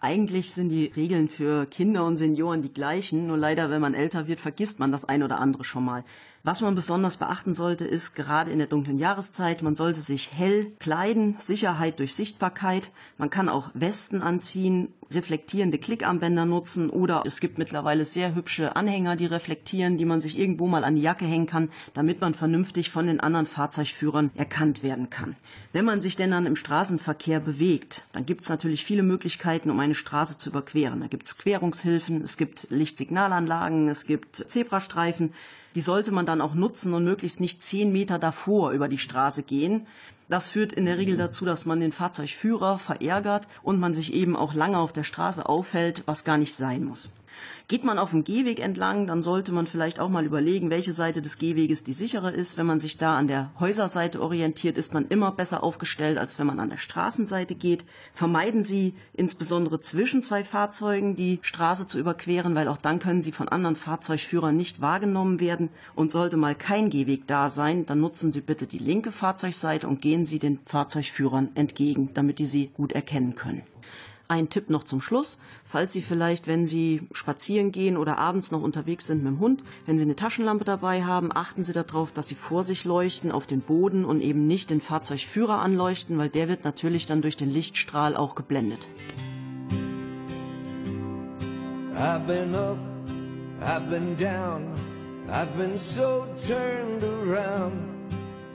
Eigentlich 0.00 0.52
sind 0.52 0.68
die 0.68 0.86
Regeln 0.94 1.28
für 1.28 1.66
Kinder 1.66 2.04
und 2.06 2.16
Senioren 2.16 2.62
die 2.62 2.72
gleichen, 2.72 3.26
nur 3.26 3.36
leider, 3.36 3.68
wenn 3.68 3.80
man 3.80 3.94
älter 3.94 4.28
wird, 4.28 4.40
vergisst 4.40 4.78
man 4.78 4.92
das 4.92 5.04
ein 5.04 5.24
oder 5.24 5.40
andere 5.40 5.64
schon 5.64 5.84
mal. 5.84 6.04
Was 6.44 6.60
man 6.60 6.76
besonders 6.76 7.16
beachten 7.16 7.52
sollte, 7.52 7.84
ist 7.84 8.14
gerade 8.14 8.52
in 8.52 8.58
der 8.58 8.68
dunklen 8.68 8.96
Jahreszeit, 8.96 9.60
man 9.60 9.74
sollte 9.74 10.00
sich 10.00 10.32
hell 10.32 10.72
kleiden, 10.78 11.36
Sicherheit 11.40 11.98
durch 11.98 12.14
Sichtbarkeit. 12.14 12.92
Man 13.18 13.28
kann 13.28 13.48
auch 13.48 13.70
Westen 13.74 14.22
anziehen, 14.22 14.94
reflektierende 15.10 15.78
Klickarmbänder 15.78 16.44
nutzen 16.44 16.90
oder 16.90 17.22
es 17.26 17.40
gibt 17.40 17.58
mittlerweile 17.58 18.04
sehr 18.04 18.34
hübsche 18.34 18.76
Anhänger, 18.76 19.16
die 19.16 19.26
reflektieren, 19.26 19.96
die 19.96 20.04
man 20.04 20.20
sich 20.20 20.38
irgendwo 20.38 20.66
mal 20.66 20.84
an 20.84 20.96
die 20.96 21.02
Jacke 21.02 21.24
hängen 21.24 21.46
kann, 21.46 21.70
damit 21.94 22.20
man 22.20 22.34
vernünftig 22.34 22.90
von 22.90 23.06
den 23.06 23.20
anderen 23.20 23.46
Fahrzeugführern 23.46 24.30
erkannt 24.34 24.82
werden 24.82 25.10
kann. 25.10 25.36
Wenn 25.72 25.84
man 25.84 26.00
sich 26.00 26.16
denn 26.16 26.30
dann 26.30 26.46
im 26.46 26.56
Straßenverkehr 26.56 27.40
bewegt, 27.40 28.06
dann 28.12 28.26
gibt 28.26 28.42
es 28.42 28.48
natürlich 28.48 28.84
viele 28.84 29.02
Möglichkeiten, 29.02 29.70
um 29.70 29.80
eine 29.80 29.94
Straße 29.94 30.38
zu 30.38 30.50
überqueren. 30.50 31.00
Da 31.00 31.06
gibt 31.06 31.26
es 31.26 31.38
Querungshilfen, 31.38 32.22
es 32.22 32.36
gibt 32.36 32.66
Lichtsignalanlagen, 32.70 33.88
es 33.88 34.06
gibt 34.06 34.36
Zebrastreifen 34.36 35.32
die 35.74 35.82
sollte 35.82 36.10
man 36.10 36.26
dann 36.26 36.40
auch 36.40 36.54
nutzen 36.54 36.94
und 36.94 37.04
möglichst 37.04 37.40
nicht 37.40 37.62
zehn 37.62 37.92
Meter 37.92 38.18
davor 38.18 38.72
über 38.72 38.88
die 38.88 38.98
Straße 38.98 39.44
gehen. 39.44 39.86
Das 40.28 40.48
führt 40.48 40.74
in 40.74 40.84
der 40.84 40.98
Regel 40.98 41.16
dazu, 41.16 41.44
dass 41.46 41.64
man 41.64 41.80
den 41.80 41.92
Fahrzeugführer 41.92 42.78
verärgert 42.78 43.48
und 43.62 43.80
man 43.80 43.94
sich 43.94 44.12
eben 44.12 44.36
auch 44.36 44.52
lange 44.52 44.78
auf 44.78 44.92
der 44.92 45.04
Straße 45.04 45.46
aufhält, 45.46 46.02
was 46.06 46.24
gar 46.24 46.36
nicht 46.36 46.54
sein 46.54 46.84
muss. 46.84 47.08
Geht 47.68 47.84
man 47.84 47.98
auf 47.98 48.10
dem 48.10 48.24
Gehweg 48.24 48.60
entlang, 48.60 49.06
dann 49.06 49.20
sollte 49.20 49.52
man 49.52 49.66
vielleicht 49.66 50.00
auch 50.00 50.08
mal 50.08 50.24
überlegen, 50.24 50.70
welche 50.70 50.92
Seite 50.92 51.20
des 51.20 51.38
Gehweges 51.38 51.84
die 51.84 51.92
sichere 51.92 52.30
ist. 52.30 52.56
Wenn 52.56 52.66
man 52.66 52.80
sich 52.80 52.96
da 52.96 53.18
an 53.18 53.28
der 53.28 53.50
Häuserseite 53.60 54.22
orientiert, 54.22 54.78
ist 54.78 54.94
man 54.94 55.08
immer 55.08 55.32
besser 55.32 55.62
aufgestellt, 55.62 56.16
als 56.16 56.38
wenn 56.38 56.46
man 56.46 56.60
an 56.60 56.70
der 56.70 56.78
Straßenseite 56.78 57.54
geht. 57.54 57.84
Vermeiden 58.14 58.64
Sie 58.64 58.94
insbesondere 59.12 59.80
zwischen 59.80 60.22
zwei 60.22 60.44
Fahrzeugen 60.44 61.14
die 61.14 61.40
Straße 61.42 61.86
zu 61.86 61.98
überqueren, 61.98 62.54
weil 62.54 62.68
auch 62.68 62.78
dann 62.78 63.00
können 63.00 63.20
Sie 63.22 63.32
von 63.32 63.48
anderen 63.48 63.76
Fahrzeugführern 63.76 64.56
nicht 64.56 64.80
wahrgenommen 64.80 65.40
werden. 65.40 65.68
Und 65.94 66.10
sollte 66.10 66.36
mal 66.36 66.54
kein 66.54 66.88
Gehweg 66.88 67.26
da 67.26 67.50
sein, 67.50 67.84
dann 67.84 68.00
nutzen 68.00 68.32
Sie 68.32 68.40
bitte 68.40 68.66
die 68.66 68.78
linke 68.78 69.12
Fahrzeugseite 69.12 69.86
und 69.88 70.00
gehen 70.00 70.24
Sie 70.24 70.38
den 70.38 70.58
Fahrzeugführern 70.64 71.50
entgegen, 71.54 72.10
damit 72.14 72.38
die 72.38 72.46
Sie 72.46 72.68
gut 72.68 72.92
erkennen 72.92 73.34
können. 73.34 73.62
Ein 74.30 74.50
Tipp 74.50 74.68
noch 74.68 74.84
zum 74.84 75.00
Schluss. 75.00 75.38
Falls 75.64 75.94
Sie 75.94 76.02
vielleicht, 76.02 76.46
wenn 76.46 76.66
Sie 76.66 77.08
spazieren 77.12 77.72
gehen 77.72 77.96
oder 77.96 78.18
abends 78.18 78.50
noch 78.50 78.60
unterwegs 78.60 79.06
sind 79.06 79.24
mit 79.24 79.32
dem 79.32 79.40
Hund, 79.40 79.64
wenn 79.86 79.96
Sie 79.96 80.04
eine 80.04 80.16
Taschenlampe 80.16 80.66
dabei 80.66 81.02
haben, 81.02 81.30
achten 81.34 81.64
Sie 81.64 81.72
darauf, 81.72 82.12
dass 82.12 82.28
Sie 82.28 82.34
vor 82.34 82.62
sich 82.62 82.84
leuchten, 82.84 83.32
auf 83.32 83.46
den 83.46 83.62
Boden 83.62 84.04
und 84.04 84.20
eben 84.20 84.46
nicht 84.46 84.68
den 84.68 84.82
Fahrzeugführer 84.82 85.60
anleuchten, 85.60 86.18
weil 86.18 86.28
der 86.28 86.46
wird 86.46 86.62
natürlich 86.64 87.06
dann 87.06 87.22
durch 87.22 87.38
den 87.38 87.50
Lichtstrahl 87.50 88.16
auch 88.16 88.34
geblendet. 88.34 88.86
I've 91.96 92.26
been 92.26 92.54
up, 92.54 92.76
I've 93.62 93.88
been 93.88 94.14
down, 94.18 94.74
I've 95.30 95.56
been 95.56 95.78
so 95.78 96.26
turned 96.46 97.02
around 97.02 97.72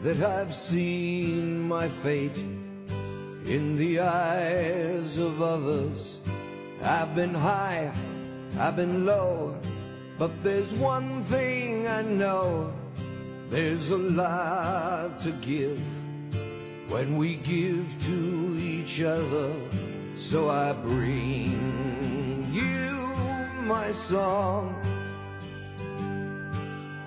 that 0.03 0.21
I've 0.21 0.53
seen 0.53 1.67
my 1.67 1.89
fate. 2.03 2.37
In 3.45 3.75
the 3.75 3.99
eyes 3.99 5.17
of 5.17 5.41
others. 5.41 6.19
I've 6.81 7.13
been 7.15 7.33
high, 7.33 7.91
I've 8.57 8.75
been 8.75 9.05
low, 9.05 9.57
but 10.17 10.31
there's 10.43 10.71
one 10.73 11.23
thing 11.23 11.87
I 11.87 12.01
know. 12.01 12.73
There's 13.49 13.89
a 13.89 13.97
lot 13.97 15.19
to 15.19 15.31
give 15.33 15.79
when 16.87 17.17
we 17.17 17.35
give 17.35 17.95
to 18.05 18.57
each 18.59 19.01
other. 19.01 19.51
So 20.15 20.49
I 20.49 20.73
bring 20.73 22.47
you 22.51 22.81
my 23.65 23.91
song, 23.91 24.75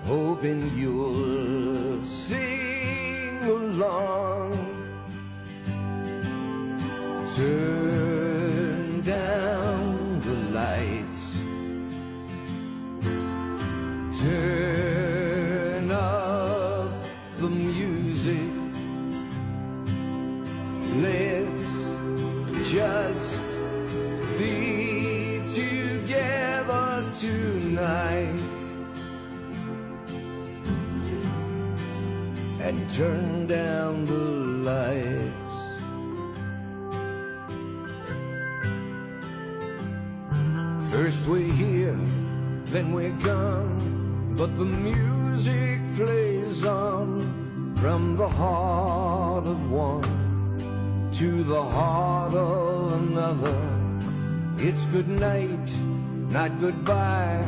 hoping 0.05 0.71
you'll 0.77 2.03
sing 2.03 3.39
along. 3.43 4.76
Turn 7.37 9.01
down 9.01 10.19
the 10.21 10.33
lights. 10.57 11.37
Turn 14.19 14.56
we're 41.27 41.53
here, 41.53 41.99
then 42.71 42.93
we're 42.93 43.17
gone, 43.23 44.35
but 44.37 44.55
the 44.57 44.65
music 44.65 45.79
plays 45.97 46.65
on 46.65 47.75
from 47.75 48.15
the 48.15 48.27
heart 48.27 49.45
of 49.45 49.71
one 49.71 50.03
to 51.13 51.43
the 51.43 51.63
heart 51.63 52.33
of 52.33 52.93
another. 52.93 53.57
It's 54.57 54.85
good 54.85 55.09
night, 55.09 55.69
not 56.31 56.59
goodbye. 56.61 57.45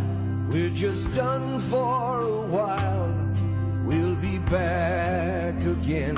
We're 0.49 0.71
just 0.71 1.13
done 1.15 1.59
for 1.61 2.21
a 2.21 2.41
while. 2.41 3.13
We'll 3.85 4.15
be 4.15 4.39
back 4.39 5.55
again 5.63 6.17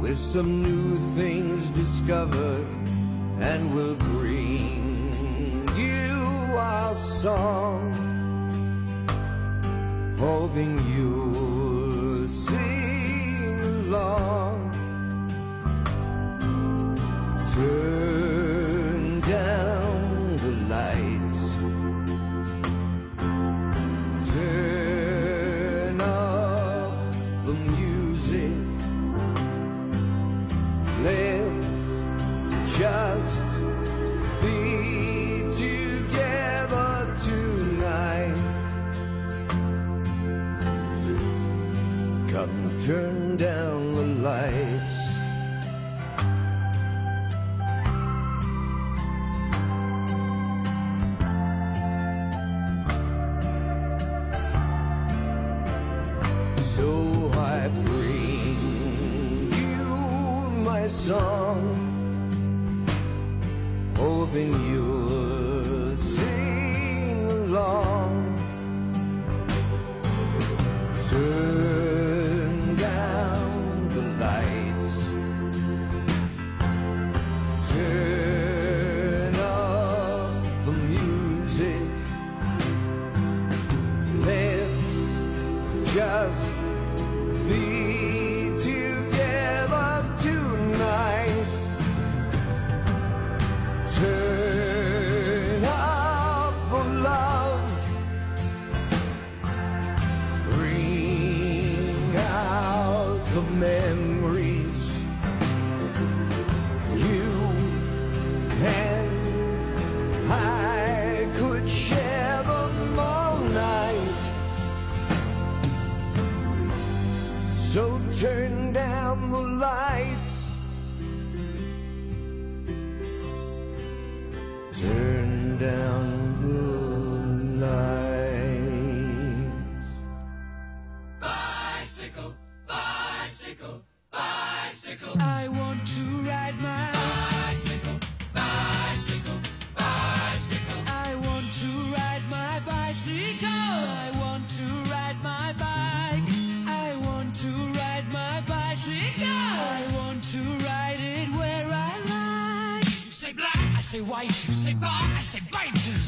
with 0.00 0.18
some 0.18 0.62
new 0.62 0.98
things 1.14 1.70
discovered, 1.70 2.66
Bring 57.68 59.52
you 59.52 59.84
my 60.64 60.86
song, 60.86 61.60
hoping 63.96 64.52
you'll 64.70 65.17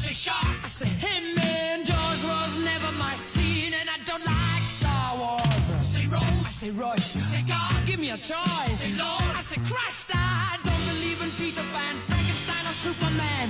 say 0.01 0.13
shark, 0.13 0.57
I 0.63 0.67
say 0.67 0.89
him. 1.05 1.37
And 1.37 1.85
Jaws 1.85 2.23
was 2.25 2.51
never 2.65 2.91
my 2.97 3.13
scene, 3.13 3.73
and 3.73 3.87
I 3.87 3.97
don't 4.03 4.25
like 4.25 4.65
Star 4.65 5.17
Wars. 5.17 5.67
Say 5.85 6.07
Rose, 6.07 6.45
I 6.49 6.51
say 6.61 6.71
Royce. 6.71 7.15
You 7.15 7.21
say 7.21 7.43
God, 7.47 7.75
give 7.85 7.99
me 7.99 8.09
a 8.09 8.17
choice. 8.17 8.77
Say 8.81 8.93
Lord, 8.97 9.35
I 9.39 9.41
say 9.41 9.61
Christ. 9.71 10.11
I 10.15 10.57
don't 10.63 10.85
believe 10.91 11.21
in 11.21 11.31
Peter 11.31 11.65
Pan, 11.73 11.95
Frankenstein, 12.07 12.65
or 12.65 12.73
Superman. 12.73 13.49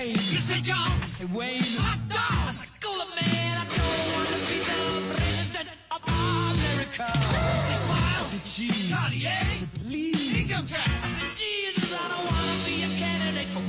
Kane. 0.00 0.12
You 0.12 0.40
say 0.40 0.60
John, 0.60 0.90
I 1.02 1.06
say 1.06 1.26
Wayne. 1.26 1.62
Hot 1.84 2.00
dog, 2.08 2.48
I 2.48 2.52
say 2.52 2.68
Cooler 2.80 3.04
Man. 3.16 3.52
I 3.60 3.64
don't 3.68 4.06
want 4.14 4.28
to 4.32 4.40
be 4.48 4.58
the 4.70 4.80
president 5.12 5.68
of 5.94 6.00
America. 6.08 7.04
I 7.04 7.58
say 7.58 7.74
Smile, 7.74 8.20
I 8.20 8.22
say 8.22 8.40
Cheese. 8.52 8.90
Cartier, 8.94 9.28
eh? 9.28 9.40
I 9.40 9.54
say 9.60 9.78
Please. 9.84 10.40
Income 10.40 10.66
tax, 10.66 11.04
I 11.04 11.08
say 11.16 11.28
Jesus. 11.36 11.92
I 11.92 12.08
don't 12.12 12.24
want 12.24 12.46
to 12.48 12.56
be 12.64 12.82
a 12.82 12.88
candidate 12.96 13.48
for 13.52 13.60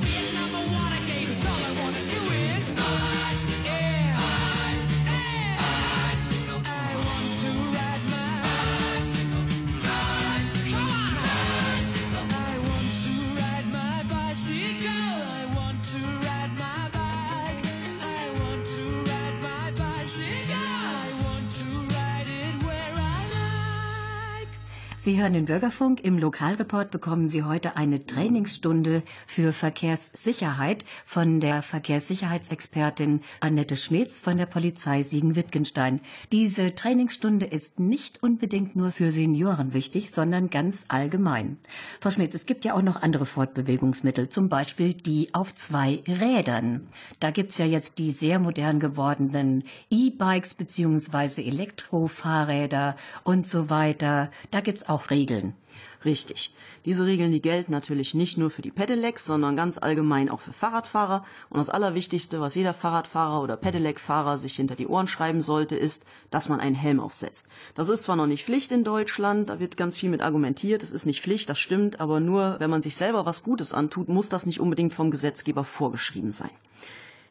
Sie 25.04 25.20
hören 25.20 25.34
den 25.34 25.46
Bürgerfunk. 25.46 26.04
Im 26.04 26.20
Lokalreport 26.20 26.92
bekommen 26.92 27.28
Sie 27.28 27.42
heute 27.42 27.76
eine 27.76 28.06
Trainingsstunde 28.06 29.02
für 29.26 29.52
Verkehrssicherheit 29.52 30.86
von 31.08 31.40
der 31.40 31.64
Verkehrssicherheitsexpertin 31.64 33.22
Annette 33.40 33.78
Schmitz 33.78 34.20
von 34.20 34.38
der 34.38 34.46
Polizei 34.46 35.02
Siegen-Wittgenstein. 35.02 36.02
Diese 36.32 36.76
Trainingsstunde 36.76 37.48
ist 37.48 37.80
nicht 37.80 38.22
unbedingt 38.22 38.76
nur 38.76 38.92
für 38.92 39.10
Senioren 39.10 39.74
wichtig, 39.74 40.12
sondern 40.12 40.52
ganz 40.52 40.86
allgemein. 40.90 41.58
Frau 42.00 42.12
Schmitz, 42.12 42.36
es 42.36 42.46
gibt 42.46 42.64
ja 42.64 42.76
auch 42.76 42.84
noch 42.84 43.02
andere 43.02 43.26
Fortbewegungsmittel, 43.26 44.30
zum 44.30 44.50
Beispiel 44.50 44.94
die 44.94 45.34
auf 45.34 45.56
zwei 45.56 46.04
Rädern. 46.08 46.90
Da 47.20 47.32
gibt's 47.32 47.58
ja 47.58 47.66
jetzt 47.66 47.98
die 47.98 48.12
sehr 48.12 48.38
modern 48.38 48.80
gewordenen 48.80 49.64
E-Bikes 49.90 50.54
beziehungsweise 50.54 51.44
Elektrofahrräder 51.44 52.96
und 53.24 53.48
so 53.48 53.72
weiter. 53.72 54.30
Da 54.52 54.62
gibt's 54.62 54.91
auch 54.92 55.10
Regeln. 55.10 55.56
Richtig. 56.04 56.54
Diese 56.84 57.06
Regeln, 57.06 57.32
die 57.32 57.42
gelten 57.42 57.72
natürlich 57.72 58.16
nicht 58.16 58.38
nur 58.38 58.50
für 58.50 58.64
die 58.64 58.72
Pedelecs, 58.72 59.26
sondern 59.26 59.56
ganz 59.56 59.78
allgemein 59.78 60.30
auch 60.30 60.40
für 60.40 60.52
Fahrradfahrer. 60.52 61.24
Und 61.52 61.60
das 61.60 61.70
Allerwichtigste, 61.70 62.42
was 62.42 62.56
jeder 62.56 62.74
Fahrradfahrer 62.74 63.42
oder 63.42 63.56
Pedelec-Fahrer 63.56 64.40
sich 64.40 64.56
hinter 64.56 64.76
die 64.76 64.88
Ohren 64.88 65.08
schreiben 65.08 65.42
sollte, 65.42 65.76
ist, 65.76 66.04
dass 66.32 66.50
man 66.50 66.60
einen 66.60 66.76
Helm 66.76 67.00
aufsetzt. 67.00 67.48
Das 67.76 67.88
ist 67.88 68.04
zwar 68.04 68.16
noch 68.16 68.26
nicht 68.26 68.46
Pflicht 68.46 68.72
in 68.72 68.84
Deutschland, 68.84 69.50
da 69.50 69.60
wird 69.60 69.78
ganz 69.78 69.96
viel 69.96 70.10
mit 70.10 70.22
argumentiert, 70.22 70.82
es 70.82 70.92
ist 70.92 71.06
nicht 71.06 71.22
Pflicht, 71.22 71.50
das 71.50 71.60
stimmt, 71.60 72.00
aber 72.00 72.20
nur 72.20 72.56
wenn 72.60 72.72
man 72.72 72.82
sich 72.82 72.96
selber 72.96 73.28
was 73.28 73.44
Gutes 73.44 73.72
antut, 73.72 74.10
muss 74.10 74.30
das 74.30 74.48
nicht 74.48 74.60
unbedingt 74.60 74.94
vom 74.94 75.12
Gesetzgeber 75.12 75.64
vorgeschrieben 75.64 76.32
sein. 76.32 76.52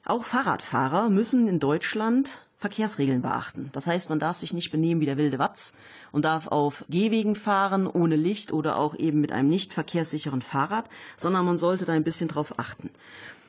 Auch 0.05 0.25
Fahrradfahrer 0.25 1.11
müssen 1.11 1.49
in 1.49 1.59
Deutschland 1.59 2.47
Verkehrsregeln 2.61 3.23
beachten. 3.23 3.71
Das 3.73 3.87
heißt, 3.87 4.11
man 4.11 4.19
darf 4.19 4.37
sich 4.37 4.53
nicht 4.53 4.71
benehmen 4.71 5.01
wie 5.01 5.07
der 5.07 5.17
wilde 5.17 5.39
Watz 5.39 5.73
und 6.13 6.27
darf 6.27 6.47
auf 6.47 6.85
Gehwegen 6.91 7.35
fahren 7.35 7.87
ohne 7.87 8.17
Licht 8.17 8.53
oder 8.53 8.77
auch 8.77 8.95
eben 8.95 9.23
mit 9.23 9.33
einem 9.33 9.49
nicht 9.49 9.73
verkehrssicheren 9.73 10.43
Fahrrad, 10.43 10.91
sondern 11.17 11.47
man 11.47 11.59
sollte 11.59 11.87
da 11.87 11.95
ein 11.95 12.05
bisschen 12.05 12.29
drauf 12.29 12.59
achten. 12.59 12.91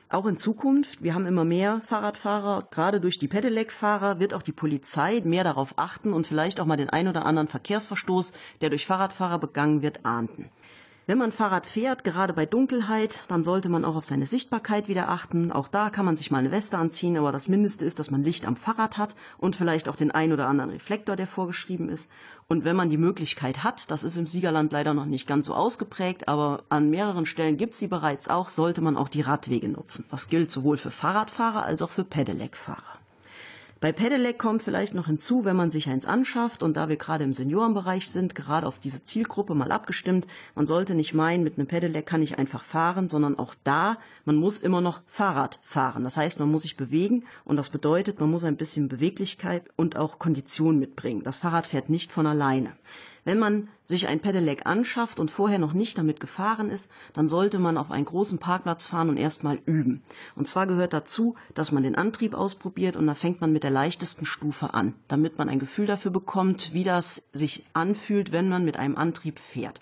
Auch 0.08 0.24
in 0.26 0.38
Zukunft, 0.38 1.02
wir 1.02 1.14
haben 1.14 1.26
immer 1.26 1.44
mehr 1.44 1.80
Fahrradfahrer, 1.80 2.68
gerade 2.70 3.00
durch 3.00 3.18
die 3.18 3.28
Pedelec-Fahrer 3.28 4.18
wird 4.18 4.32
auch 4.32 4.42
die 4.42 4.52
Polizei 4.52 5.20
mehr 5.24 5.44
darauf 5.44 5.74
achten 5.76 6.14
und 6.14 6.26
vielleicht 6.26 6.58
auch 6.58 6.66
mal 6.66 6.76
den 6.76 6.90
ein 6.90 7.08
oder 7.08 7.26
anderen 7.26 7.48
Verkehrsverstoß, 7.48 8.32
der 8.62 8.70
durch 8.70 8.86
Fahrradfahrer 8.86 9.38
begangen 9.38 9.82
wird, 9.82 10.04
ahnden. 10.04 10.50
Wenn 11.04 11.18
man 11.18 11.32
Fahrrad 11.32 11.66
fährt, 11.66 12.04
gerade 12.04 12.32
bei 12.32 12.46
Dunkelheit, 12.46 13.24
dann 13.26 13.42
sollte 13.42 13.68
man 13.68 13.84
auch 13.84 13.96
auf 13.96 14.04
seine 14.04 14.24
Sichtbarkeit 14.24 14.86
wieder 14.86 15.08
achten. 15.08 15.50
Auch 15.50 15.66
da 15.66 15.90
kann 15.90 16.06
man 16.06 16.16
sich 16.16 16.30
mal 16.30 16.38
eine 16.38 16.52
Weste 16.52 16.78
anziehen, 16.78 17.16
aber 17.16 17.32
das 17.32 17.48
Mindeste 17.48 17.84
ist, 17.84 17.98
dass 17.98 18.12
man 18.12 18.22
Licht 18.22 18.46
am 18.46 18.54
Fahrrad 18.54 18.98
hat 18.98 19.16
und 19.36 19.56
vielleicht 19.56 19.88
auch 19.88 19.96
den 19.96 20.12
ein 20.12 20.32
oder 20.32 20.46
anderen 20.46 20.70
Reflektor, 20.70 21.16
der 21.16 21.26
vorgeschrieben 21.26 21.88
ist. 21.88 22.08
Und 22.46 22.64
wenn 22.64 22.76
man 22.76 22.88
die 22.88 22.98
Möglichkeit 22.98 23.64
hat, 23.64 23.90
das 23.90 24.04
ist 24.04 24.16
im 24.16 24.28
Siegerland 24.28 24.70
leider 24.70 24.94
noch 24.94 25.06
nicht 25.06 25.26
ganz 25.26 25.46
so 25.46 25.54
ausgeprägt, 25.54 26.28
aber 26.28 26.62
an 26.68 26.88
mehreren 26.88 27.26
Stellen 27.26 27.56
gibt 27.56 27.72
es 27.72 27.80
sie 27.80 27.88
bereits 27.88 28.28
auch, 28.28 28.48
sollte 28.48 28.80
man 28.80 28.96
auch 28.96 29.08
die 29.08 29.22
Radwege 29.22 29.68
nutzen. 29.68 30.04
Das 30.08 30.28
gilt 30.28 30.52
sowohl 30.52 30.76
für 30.76 30.92
Fahrradfahrer 30.92 31.64
als 31.64 31.82
auch 31.82 31.90
für 31.90 32.04
Pedelec-Fahrer. 32.04 33.01
Bei 33.82 33.90
Pedelec 33.90 34.38
kommt 34.38 34.62
vielleicht 34.62 34.94
noch 34.94 35.06
hinzu, 35.06 35.44
wenn 35.44 35.56
man 35.56 35.72
sich 35.72 35.88
eins 35.88 36.06
anschafft 36.06 36.62
und 36.62 36.76
da 36.76 36.88
wir 36.88 36.94
gerade 36.94 37.24
im 37.24 37.34
Seniorenbereich 37.34 38.08
sind, 38.08 38.36
gerade 38.36 38.68
auf 38.68 38.78
diese 38.78 39.02
Zielgruppe 39.02 39.56
mal 39.56 39.72
abgestimmt, 39.72 40.28
man 40.54 40.68
sollte 40.68 40.94
nicht 40.94 41.14
meinen, 41.14 41.42
mit 41.42 41.58
einem 41.58 41.66
Pedelec 41.66 42.06
kann 42.06 42.22
ich 42.22 42.38
einfach 42.38 42.62
fahren, 42.62 43.08
sondern 43.08 43.36
auch 43.40 43.56
da, 43.64 43.98
man 44.24 44.36
muss 44.36 44.60
immer 44.60 44.80
noch 44.80 45.00
Fahrrad 45.08 45.58
fahren. 45.64 46.04
Das 46.04 46.16
heißt, 46.16 46.38
man 46.38 46.48
muss 46.48 46.62
sich 46.62 46.76
bewegen 46.76 47.24
und 47.44 47.56
das 47.56 47.70
bedeutet, 47.70 48.20
man 48.20 48.30
muss 48.30 48.44
ein 48.44 48.56
bisschen 48.56 48.86
Beweglichkeit 48.86 49.64
und 49.74 49.96
auch 49.96 50.20
Kondition 50.20 50.78
mitbringen. 50.78 51.24
Das 51.24 51.38
Fahrrad 51.38 51.66
fährt 51.66 51.90
nicht 51.90 52.12
von 52.12 52.28
alleine. 52.28 52.74
Wenn 53.24 53.38
man 53.38 53.68
sich 53.84 54.08
ein 54.08 54.20
Pedelec 54.20 54.66
anschafft 54.66 55.20
und 55.20 55.30
vorher 55.30 55.58
noch 55.58 55.74
nicht 55.74 55.96
damit 55.96 56.18
gefahren 56.18 56.70
ist, 56.70 56.90
dann 57.12 57.28
sollte 57.28 57.60
man 57.60 57.78
auf 57.78 57.92
einen 57.92 58.04
großen 58.04 58.38
Parkplatz 58.38 58.84
fahren 58.84 59.10
und 59.10 59.16
erstmal 59.16 59.60
üben. 59.64 60.02
Und 60.34 60.48
zwar 60.48 60.66
gehört 60.66 60.92
dazu, 60.92 61.36
dass 61.54 61.70
man 61.70 61.84
den 61.84 61.94
Antrieb 61.94 62.34
ausprobiert 62.34 62.96
und 62.96 63.06
da 63.06 63.14
fängt 63.14 63.40
man 63.40 63.52
mit 63.52 63.62
der 63.62 63.70
leichtesten 63.70 64.26
Stufe 64.26 64.74
an, 64.74 64.94
damit 65.06 65.38
man 65.38 65.48
ein 65.48 65.60
Gefühl 65.60 65.86
dafür 65.86 66.10
bekommt, 66.10 66.74
wie 66.74 66.84
das 66.84 67.28
sich 67.32 67.64
anfühlt, 67.74 68.32
wenn 68.32 68.48
man 68.48 68.64
mit 68.64 68.76
einem 68.76 68.96
Antrieb 68.96 69.38
fährt. 69.38 69.80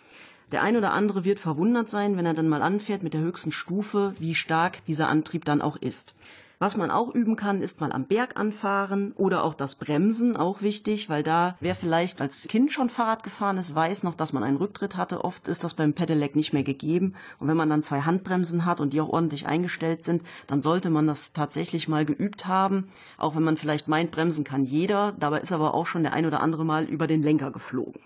Der 0.52 0.62
ein 0.62 0.76
oder 0.76 0.92
andere 0.92 1.24
wird 1.24 1.38
verwundert 1.38 1.88
sein, 1.88 2.16
wenn 2.16 2.26
er 2.26 2.34
dann 2.34 2.48
mal 2.48 2.62
anfährt 2.62 3.02
mit 3.02 3.14
der 3.14 3.20
höchsten 3.20 3.52
Stufe, 3.52 4.14
wie 4.18 4.34
stark 4.34 4.84
dieser 4.84 5.08
Antrieb 5.08 5.44
dann 5.44 5.62
auch 5.62 5.76
ist. 5.76 6.14
Was 6.62 6.76
man 6.76 6.90
auch 6.90 7.14
üben 7.14 7.36
kann, 7.36 7.62
ist 7.62 7.80
mal 7.80 7.90
am 7.90 8.04
Berg 8.04 8.38
anfahren 8.38 9.12
oder 9.16 9.44
auch 9.44 9.54
das 9.54 9.76
Bremsen, 9.76 10.36
auch 10.36 10.60
wichtig, 10.60 11.08
weil 11.08 11.22
da, 11.22 11.56
wer 11.60 11.74
vielleicht 11.74 12.20
als 12.20 12.46
Kind 12.48 12.70
schon 12.70 12.90
Fahrrad 12.90 13.22
gefahren 13.22 13.56
ist, 13.56 13.74
weiß 13.74 14.02
noch, 14.02 14.14
dass 14.14 14.34
man 14.34 14.42
einen 14.42 14.58
Rücktritt 14.58 14.94
hatte. 14.94 15.24
Oft 15.24 15.48
ist 15.48 15.64
das 15.64 15.72
beim 15.72 15.94
Pedelec 15.94 16.36
nicht 16.36 16.52
mehr 16.52 16.62
gegeben. 16.62 17.14
Und 17.38 17.48
wenn 17.48 17.56
man 17.56 17.70
dann 17.70 17.82
zwei 17.82 18.02
Handbremsen 18.02 18.66
hat 18.66 18.82
und 18.82 18.92
die 18.92 19.00
auch 19.00 19.08
ordentlich 19.08 19.46
eingestellt 19.46 20.04
sind, 20.04 20.22
dann 20.48 20.60
sollte 20.60 20.90
man 20.90 21.06
das 21.06 21.32
tatsächlich 21.32 21.88
mal 21.88 22.04
geübt 22.04 22.46
haben. 22.46 22.90
Auch 23.16 23.36
wenn 23.36 23.42
man 23.42 23.56
vielleicht 23.56 23.88
meint, 23.88 24.10
bremsen 24.10 24.44
kann 24.44 24.66
jeder. 24.66 25.12
Dabei 25.18 25.40
ist 25.40 25.52
aber 25.52 25.72
auch 25.72 25.86
schon 25.86 26.02
der 26.02 26.12
ein 26.12 26.26
oder 26.26 26.42
andere 26.42 26.66
Mal 26.66 26.84
über 26.84 27.06
den 27.06 27.22
Lenker 27.22 27.52
geflogen. 27.52 28.02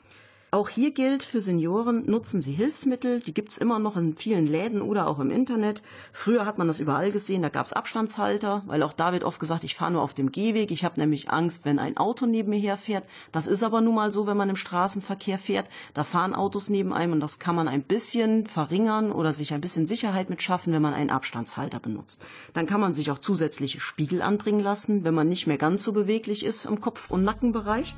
Auch 0.55 0.69
hier 0.69 0.93
gilt 0.93 1.25
für 1.25 1.41
Senioren, 1.41 2.07
nutzen 2.07 2.41
Sie 2.41 2.53
Hilfsmittel. 2.53 3.19
Die 3.19 3.35
gibt's 3.35 3.59
immer 3.59 3.81
noch 3.81 3.97
in 3.97 4.15
vielen 4.15 4.47
Läden 4.47 4.83
oder 4.83 5.09
auch 5.09 5.19
im 5.19 5.33
Internet. 5.33 5.83
Früher 6.13 6.47
hat 6.47 6.59
man 6.59 6.69
das 6.69 6.79
überall 6.79 7.11
gesehen, 7.11 7.43
da 7.43 7.49
gab's 7.49 7.73
Abstandshalter, 7.73 8.63
weil 8.67 8.85
auch 8.85 8.93
da 8.93 9.13
wird 9.13 9.25
oft 9.25 9.41
gesagt, 9.41 9.65
ich 9.65 9.75
fahre 9.75 9.91
nur 9.91 10.03
auf 10.03 10.15
dem 10.15 10.31
Gehweg. 10.31 10.71
Ich 10.71 10.85
habe 10.85 11.01
nämlich 11.01 11.29
Angst, 11.29 11.65
wenn 11.65 11.81
ein 11.81 11.97
Auto 11.97 12.27
neben 12.27 12.51
mir 12.51 12.61
herfährt. 12.61 13.03
Das 13.33 13.49
ist 13.49 13.65
aber 13.65 13.81
nun 13.81 13.97
mal 13.97 14.13
so, 14.13 14.29
wenn 14.29 14.37
man 14.37 14.49
im 14.49 14.55
Straßenverkehr 14.55 15.41
fährt. 15.41 15.67
Da 15.93 16.05
fahren 16.05 16.37
Autos 16.37 16.71
neben 16.71 16.93
einem 16.93 17.15
und 17.15 17.21
das 17.21 17.41
kann 17.41 17.57
man 17.57 17.67
ein 17.67 17.83
bisschen 17.83 18.47
verringern 18.47 19.11
oder 19.11 19.33
sich 19.33 19.55
ein 19.55 19.61
bisschen 19.61 19.89
Sicherheit 19.89 20.31
mit 20.31 20.41
schaffen, 20.41 20.73
wenn 20.73 20.83
man 20.83 20.95
einen 20.95 21.11
Abstandshalter 21.11 21.81
benutzt. 21.81 22.23
Dann 22.53 22.67
kann 22.67 22.81
man 22.81 22.95
sich 22.95 23.11
auch 23.11 23.19
zusätzliche 23.19 23.81
Spiegel 23.81 24.23
anbringen 24.23 24.61
lassen, 24.61 25.03
wenn 25.03 25.15
man 25.15 25.29
nicht 25.29 25.49
mehr 25.49 25.59
ganz 25.59 25.83
so 25.83 25.93
beweglich 25.93 26.45
ist 26.45 26.65
im 26.65 26.81
Kopf- 26.81 27.11
und 27.11 27.25
Nackenbereich. 27.25 27.97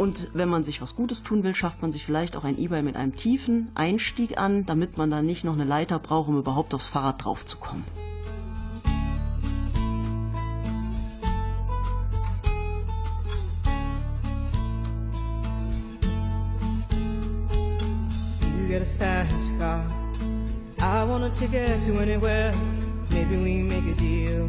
Und 0.00 0.28
wenn 0.32 0.48
man 0.48 0.64
sich 0.64 0.80
was 0.80 0.94
Gutes 0.94 1.22
tun 1.22 1.44
will, 1.44 1.54
schafft 1.54 1.82
man 1.82 1.92
sich 1.92 2.06
vielleicht 2.06 2.34
auch 2.34 2.44
ein 2.44 2.58
E-Bike 2.58 2.84
mit 2.84 2.96
einem 2.96 3.16
tiefen 3.16 3.70
Einstieg 3.74 4.38
an, 4.38 4.64
damit 4.64 4.96
man 4.96 5.10
dann 5.10 5.26
nicht 5.26 5.44
noch 5.44 5.52
eine 5.52 5.64
Leiter 5.64 5.98
braucht, 5.98 6.30
um 6.30 6.38
überhaupt 6.38 6.72
aufs 6.72 6.88
Fahrrad 6.88 7.22
draufzukommen. 7.22 7.84
Get 18.70 18.80
a 18.80 18.86
fast 18.98 19.58
car. 19.58 19.84
I 20.78 21.06
want 21.06 21.24
a 21.24 21.28
ticket 21.28 21.82
to 21.84 22.00
anywhere. 22.00 22.54
Maybe 23.10 23.36
we 23.36 23.62
make 23.64 23.84
a 23.84 23.94
deal. 24.00 24.48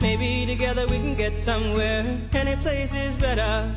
Maybe 0.00 0.52
together 0.52 0.88
we 0.88 0.96
can 0.96 1.14
get 1.14 1.36
somewhere. 1.36 2.04
Any 2.32 2.56
place 2.56 2.92
is 2.96 3.14
better. 3.20 3.76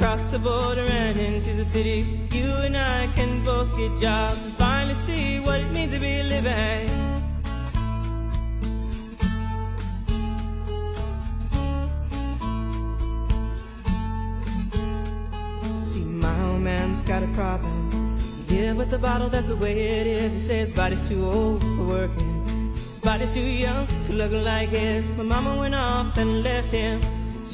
Just 0.00 0.12
cross 0.12 0.30
the 0.30 0.38
border 0.38 0.80
and 0.80 1.18
into 1.20 1.52
the 1.52 1.64
city. 1.64 2.06
You 2.32 2.50
and 2.64 2.74
I 2.74 3.06
can 3.14 3.42
both 3.42 3.76
get 3.76 4.00
jobs 4.00 4.46
and 4.46 4.54
finally 4.54 4.94
see 4.94 5.40
what 5.40 5.60
it 5.60 5.70
means 5.74 5.92
to 5.92 5.98
be 5.98 6.22
living. 6.22 6.88
See, 15.82 16.04
my 16.04 16.44
old 16.44 16.62
man's 16.62 17.02
got 17.02 17.22
a 17.22 17.28
problem. 17.34 18.18
Yeah, 18.48 18.72
with 18.72 18.90
the 18.90 18.98
bottle, 18.98 19.28
that's 19.28 19.48
the 19.48 19.56
way 19.56 20.00
it 20.00 20.06
is. 20.06 20.32
He 20.32 20.40
says 20.40 20.72
body's 20.72 21.06
too 21.06 21.26
old 21.26 21.60
for 21.60 21.84
working. 21.84 22.72
His 22.72 23.00
body's 23.02 23.34
too 23.34 23.42
young 23.42 23.86
to 24.06 24.14
look 24.14 24.32
like 24.32 24.70
his. 24.70 25.10
My 25.10 25.24
mama 25.24 25.58
went 25.58 25.74
off 25.74 26.16
and 26.16 26.42
left 26.42 26.72
him. 26.72 27.02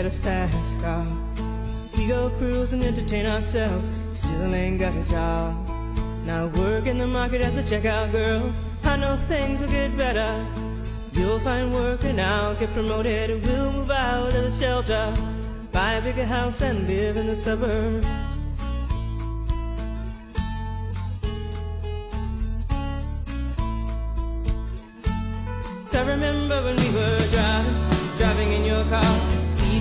Got 0.00 0.06
a 0.06 0.16
fast 0.22 0.80
car. 0.80 1.06
We 1.94 2.06
go 2.06 2.30
cruise 2.38 2.72
and 2.72 2.82
entertain 2.82 3.26
ourselves. 3.26 3.90
Still 4.14 4.54
ain't 4.54 4.80
got 4.80 4.96
a 4.96 5.04
job. 5.10 5.68
Now 6.24 6.46
work 6.46 6.86
in 6.86 6.96
the 6.96 7.06
market 7.06 7.42
as 7.42 7.58
a 7.58 7.62
checkout 7.62 8.10
girl. 8.10 8.50
I 8.82 8.96
know 8.96 9.16
things 9.28 9.60
will 9.60 9.68
get 9.68 9.94
better. 9.98 10.46
You'll 11.12 11.38
find 11.40 11.74
work 11.74 12.02
and 12.04 12.18
I'll 12.18 12.54
get 12.54 12.72
promoted 12.72 13.28
and 13.28 13.42
we'll 13.42 13.72
move 13.72 13.90
out 13.90 14.34
of 14.34 14.42
the 14.42 14.50
shelter. 14.50 15.14
Buy 15.70 15.92
a 15.92 16.00
bigger 16.00 16.24
house 16.24 16.62
and 16.62 16.88
live 16.88 17.18
in 17.18 17.26
the 17.26 17.36
suburbs. 17.36 18.06
So 25.90 25.98
I 25.98 26.06
remember 26.06 26.29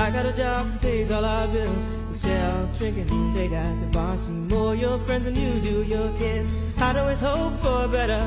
I 0.00 0.10
got 0.10 0.24
a 0.24 0.32
job, 0.32 0.66
that 0.72 0.80
pays 0.80 1.10
all 1.10 1.24
our 1.24 1.46
bills. 1.48 1.86
We 2.08 2.32
of 2.32 2.78
drinking, 2.78 3.34
they 3.34 3.48
got 3.48 3.80
the 3.82 3.86
boss 3.88 4.28
and 4.28 4.48
more 4.48 4.74
your 4.74 4.98
friends 5.00 5.26
than 5.26 5.36
you 5.36 5.60
do 5.60 5.82
your 5.82 6.10
kids. 6.16 6.50
I'd 6.78 6.96
always 6.96 7.20
hope 7.20 7.52
for 7.60 7.86
better. 7.86 8.24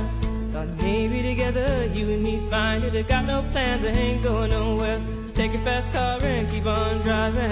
Thought 0.52 0.68
maybe 0.78 1.24
together 1.24 1.90
you 1.96 2.12
and 2.12 2.22
me 2.22 2.48
find 2.52 2.84
it. 2.84 2.94
I 2.96 3.02
got 3.02 3.26
no 3.26 3.42
plans, 3.52 3.84
I 3.86 3.88
ain't 3.90 4.22
going 4.22 4.52
nowhere. 4.52 5.02
So 5.28 5.34
take 5.34 5.52
your 5.54 5.64
fast 5.64 5.92
car 5.92 6.20
and 6.22 6.48
keep 6.48 6.68
on 6.68 7.02
driving. 7.02 7.52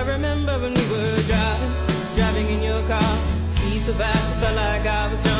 I 0.00 0.02
remember 0.02 0.58
when 0.60 0.74
we 0.74 0.84
were 0.92 1.22
driving, 1.30 1.72
driving 2.16 2.46
in 2.48 2.62
your 2.62 2.82
car. 2.88 3.16
Speed 3.42 3.82
so 3.82 3.92
fast, 3.94 4.36
it 4.36 4.40
felt 4.40 4.56
like 4.56 4.86
I 4.86 5.10
was 5.10 5.22
drunk. 5.22 5.39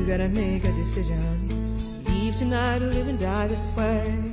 You 0.00 0.06
gotta 0.06 0.30
make 0.30 0.64
a 0.64 0.72
decision. 0.72 1.58
Leave 2.06 2.34
tonight 2.36 2.80
or 2.80 2.90
live 2.90 3.06
and 3.06 3.18
die 3.18 3.48
this 3.48 3.68
way. 3.76 4.29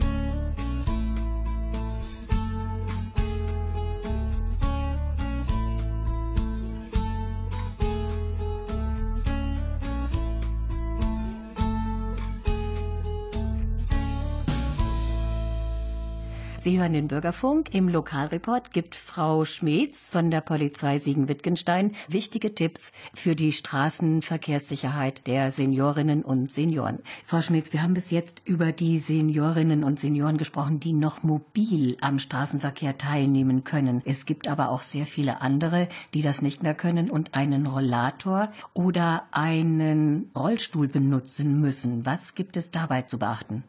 Sie 16.67 16.81
hören 16.81 16.91
den 16.91 17.07
Bürgerfunk. 17.07 17.73
Im 17.73 17.87
Lokalreport 17.87 18.71
gibt 18.71 18.93
Frau 18.93 19.45
Schmeetz 19.45 20.09
von 20.09 20.29
der 20.31 20.41
Polizei 20.41 20.99
Siegen-Wittgenstein 20.99 21.93
wichtige 22.09 22.55
Tipps 22.55 22.91
für 23.13 23.37
die 23.37 23.53
Straßenverkehrssicherheit 23.53 25.25
der 25.27 25.53
Seniorinnen 25.53 26.23
und 26.23 26.51
Senioren. 26.51 26.99
Frau 27.25 27.41
Schmeetz, 27.41 27.71
wir 27.71 27.83
haben 27.83 27.93
bis 27.93 28.11
jetzt 28.11 28.41
über 28.43 28.73
die 28.73 28.97
Seniorinnen 28.97 29.85
und 29.85 29.97
Senioren 29.97 30.37
gesprochen, 30.37 30.81
die 30.81 30.91
noch 30.91 31.23
mobil 31.23 31.95
am 32.01 32.19
Straßenverkehr 32.19 32.97
teilnehmen 32.97 33.63
können. 33.63 34.01
Es 34.03 34.25
gibt 34.25 34.49
aber 34.49 34.67
auch 34.67 34.81
sehr 34.81 35.05
viele 35.05 35.39
andere, 35.39 35.87
die 36.13 36.21
das 36.21 36.41
nicht 36.41 36.63
mehr 36.63 36.75
können 36.75 37.09
und 37.09 37.33
einen 37.33 37.65
Rollator 37.65 38.51
oder 38.73 39.23
einen 39.31 40.31
Rollstuhl 40.35 40.89
benutzen 40.89 41.61
müssen. 41.61 42.05
Was 42.05 42.35
gibt 42.35 42.57
es 42.57 42.71
dabei 42.71 43.03
zu 43.03 43.17
beachten? 43.17 43.63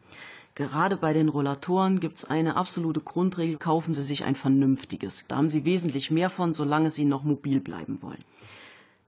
Gerade 0.58 0.96
bei 0.96 1.12
den 1.12 1.28
Rollatoren 1.28 2.00
gibt 2.00 2.18
es 2.18 2.24
eine 2.24 2.56
absolute 2.56 2.98
Grundregel, 2.98 3.58
kaufen 3.58 3.94
Sie 3.94 4.02
sich 4.02 4.24
ein 4.24 4.34
vernünftiges. 4.34 5.24
Da 5.28 5.36
haben 5.36 5.48
Sie 5.48 5.64
wesentlich 5.64 6.10
mehr 6.10 6.30
von, 6.30 6.52
solange 6.52 6.90
Sie 6.90 7.04
noch 7.04 7.22
mobil 7.22 7.60
bleiben 7.60 8.02
wollen. 8.02 8.18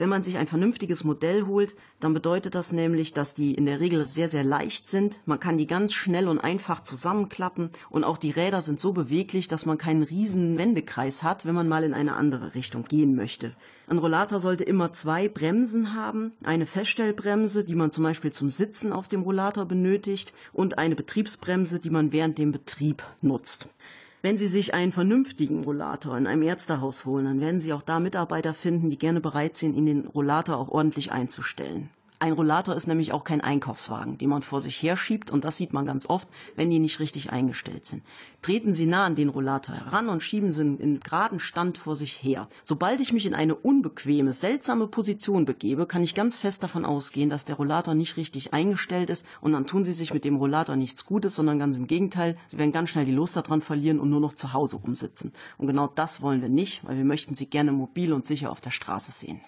Wenn 0.01 0.09
man 0.09 0.22
sich 0.22 0.38
ein 0.38 0.46
vernünftiges 0.46 1.05
Modell 1.05 1.44
holt, 1.44 1.74
dann 2.01 2.14
bedeutet 2.14 2.55
das 2.55 2.72
nämlich, 2.72 3.12
dass 3.12 3.34
die 3.34 3.53
in 3.53 3.66
der 3.66 3.80
Regel 3.80 4.07
sehr, 4.07 4.30
sehr 4.30 4.42
leicht 4.42 4.88
sind. 4.88 5.20
Man 5.26 5.38
kann 5.38 5.59
die 5.59 5.66
ganz 5.66 5.92
schnell 5.92 6.26
und 6.26 6.38
einfach 6.38 6.82
zusammenklappen 6.82 7.68
und 7.90 8.05
auch 8.05 8.16
die 8.16 8.30
Räder 8.30 8.62
sind 8.62 8.80
so 8.80 8.94
beweglich, 8.94 9.46
dass 9.46 9.66
man 9.66 9.76
keinen 9.76 10.03
riesen 10.03 10.57
Wendekreis 10.57 11.22
hat, 11.22 11.44
wenn 11.44 11.55
man 11.55 11.68
mal 11.68 11.84
in 11.84 11.92
eine 11.92 12.16
andere 12.16 12.55
Richtung 12.55 12.84
gehen 12.84 13.14
möchte. 13.14 13.55
Ein 13.88 13.98
Rollator 13.98 14.40
sollte 14.40 14.64
immer 14.64 14.94
zwei 14.94 15.28
Bremsen 15.28 15.92
haben. 15.92 16.32
Eine 16.42 16.64
Feststellbremse, 16.64 17.62
die 17.62 17.74
man 17.74 17.90
zum 17.90 18.05
Beispiel 18.05 18.32
zum 18.32 18.48
Sitzen 18.48 18.94
auf 18.94 19.07
dem 19.07 19.20
Rollator 19.20 19.66
benötigt 19.66 20.32
und 20.55 20.78
eine 20.78 20.94
Betriebsbremse, 20.94 21.78
die 21.78 21.90
man 21.90 22.11
während 22.11 22.38
dem 22.38 22.53
Betrieb 22.53 23.03
nutzt. 23.20 23.68
Wenn 24.23 24.37
Sie 24.37 24.49
sich 24.49 24.75
einen 24.75 24.93
vernünftigen 24.93 25.64
Rollator 25.64 26.16
in 26.18 26.27
einem 26.27 26.43
Ärztehaus 26.43 27.07
holen, 27.07 27.25
dann 27.25 27.41
werden 27.41 27.61
Sie 27.61 27.73
auch 27.73 27.83
da 27.83 28.01
Mitarbeiter 28.01 28.53
finden, 28.53 28.91
die 28.91 28.99
gerne 28.99 29.21
bereit 29.21 29.57
sind, 29.57 29.75
Ihnen 29.75 29.87
den 29.87 30.07
Rollator 30.07 30.59
auch 30.59 30.68
ordentlich 30.68 31.11
einzustellen. 31.11 31.89
Ein 32.23 32.35
Rollator 32.35 32.75
ist 32.77 32.87
nämlich 32.87 33.12
auch 33.12 33.25
kein 33.25 33.41
Einkaufswagen, 33.41 34.18
den 34.18 34.29
man 34.29 34.43
vor 34.43 34.61
sich 34.61 34.83
herschiebt 34.83 35.31
und 35.31 35.43
das 35.43 35.57
sieht 35.57 35.73
man 35.73 35.87
ganz 35.87 36.05
oft, 36.05 36.29
wenn 36.55 36.68
die 36.68 36.79
nicht 36.79 37.01
richtig 37.01 37.33
eingestellt 37.33 37.87
sind. 37.87 38.03
Treten 38.43 38.75
Sie 38.75 38.85
nah 38.85 39.07
an 39.07 39.14
den 39.14 39.31
Rollator 39.31 39.75
heran 39.75 40.11
und 40.11 40.23
schieben 40.23 40.53
Sie 40.53 40.61
ihn 40.61 40.77
in 40.77 41.01
geraden 41.01 41.41
Stand 41.41 41.79
vor 41.79 41.97
sich 41.97 42.23
her. 42.23 42.51
Sobald 42.62 43.01
ich 43.01 43.14
mich 43.14 43.25
in 43.25 43.33
eine 43.33 43.55
unbequeme, 43.55 44.35
seltsame 44.35 44.87
Position 44.87 45.47
begebe, 45.47 45.87
kann 45.87 46.03
ich 46.03 46.14
ganz 46.14 46.37
fest 46.37 46.62
davon 46.62 46.85
ausgehen, 46.85 47.31
dass 47.31 47.47
der 47.47 47.57
Rollator 47.57 47.95
nicht 47.95 48.18
richtig 48.18 48.53
eingestellt 48.53 49.09
ist 49.09 49.25
und 49.41 49.55
dann 49.55 49.66
tun 49.66 49.87
Sie 49.87 49.93
sich 49.93 50.12
mit 50.12 50.25
dem 50.25 50.37
Rollator 50.37 50.77
nichts 50.77 51.07
Gutes, 51.07 51.35
sondern 51.35 51.59
ganz 51.59 51.79
im 51.79 51.87
Gegenteil, 51.87 52.37
Sie 52.49 52.59
werden 52.59 52.73
ganz 52.73 52.91
schnell 52.91 53.07
die 53.07 53.12
Lust 53.12 53.35
daran 53.35 53.62
verlieren 53.62 53.99
und 53.99 54.11
nur 54.11 54.21
noch 54.21 54.35
zu 54.35 54.53
Hause 54.53 54.77
rumsitzen. 54.77 55.33
Und 55.57 55.68
genau 55.68 55.87
das 55.87 56.21
wollen 56.21 56.43
wir 56.43 56.51
nicht, 56.51 56.85
weil 56.85 56.99
wir 56.99 57.05
möchten 57.07 57.35
Sie 57.35 57.47
gerne 57.47 57.73
mobil 57.73 58.12
und 58.12 58.27
sicher 58.27 58.53
auf 58.53 58.61
der 58.61 58.73
Straße 58.73 59.11
sehen. 59.11 59.41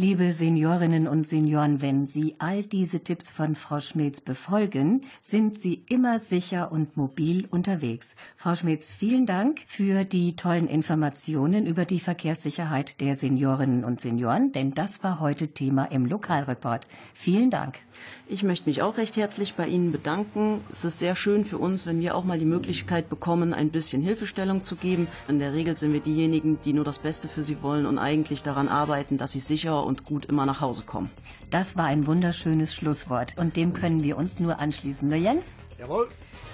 Liebe 0.00 0.32
Seniorinnen 0.32 1.08
und 1.08 1.26
Senioren, 1.26 1.82
wenn 1.82 2.06
Sie 2.06 2.36
all 2.38 2.62
diese 2.62 3.00
Tipps 3.00 3.32
von 3.32 3.56
Frau 3.56 3.80
Schmetz 3.80 4.20
befolgen, 4.20 5.00
sind 5.20 5.58
Sie 5.58 5.82
immer 5.88 6.20
sicher 6.20 6.70
und 6.70 6.96
mobil 6.96 7.48
unterwegs. 7.50 8.14
Frau 8.36 8.54
Schmetz, 8.54 8.94
vielen 8.94 9.26
Dank 9.26 9.58
für 9.66 10.04
die 10.04 10.36
tollen 10.36 10.68
Informationen 10.68 11.66
über 11.66 11.84
die 11.84 11.98
Verkehrssicherheit 11.98 13.00
der 13.00 13.16
Seniorinnen 13.16 13.82
und 13.82 14.00
Senioren, 14.00 14.52
denn 14.52 14.72
das 14.72 15.02
war 15.02 15.18
heute 15.18 15.48
Thema 15.48 15.86
im 15.86 16.06
Lokalreport. 16.06 16.86
Vielen 17.12 17.50
Dank. 17.50 17.80
Ich 18.28 18.42
möchte 18.44 18.68
mich 18.68 18.82
auch 18.82 18.98
recht 18.98 19.16
herzlich 19.16 19.54
bei 19.54 19.66
Ihnen 19.66 19.90
bedanken. 19.90 20.60
Es 20.70 20.84
ist 20.84 20.98
sehr 20.98 21.16
schön 21.16 21.44
für 21.44 21.58
uns, 21.58 21.86
wenn 21.86 22.00
wir 22.00 22.14
auch 22.14 22.24
mal 22.24 22.38
die 22.38 22.44
Möglichkeit 22.44 23.08
bekommen, 23.08 23.54
ein 23.54 23.70
bisschen 23.70 24.02
Hilfestellung 24.02 24.62
zu 24.62 24.76
geben. 24.76 25.08
In 25.28 25.38
der 25.38 25.54
Regel 25.54 25.76
sind 25.76 25.92
wir 25.92 26.00
diejenigen, 26.00 26.60
die 26.64 26.74
nur 26.74 26.84
das 26.84 26.98
Beste 26.98 27.26
für 27.26 27.42
Sie 27.42 27.62
wollen 27.62 27.86
und 27.86 27.98
eigentlich 27.98 28.44
daran 28.44 28.68
arbeiten, 28.68 29.18
dass 29.18 29.32
Sie 29.32 29.40
sicher 29.40 29.84
und 29.88 30.04
gut 30.04 30.26
immer 30.26 30.46
nach 30.46 30.60
Hause 30.60 30.82
kommen. 30.82 31.10
Das 31.50 31.76
war 31.76 31.86
ein 31.86 32.06
wunderschönes 32.06 32.72
Schlusswort 32.74 33.34
und 33.38 33.56
dem 33.56 33.72
können 33.72 34.02
wir 34.04 34.16
uns 34.16 34.38
nur 34.38 34.60
anschließen. 34.60 35.08
Nur 35.08 35.18
Jens? 35.18 35.56
Jawohl. 35.78 36.08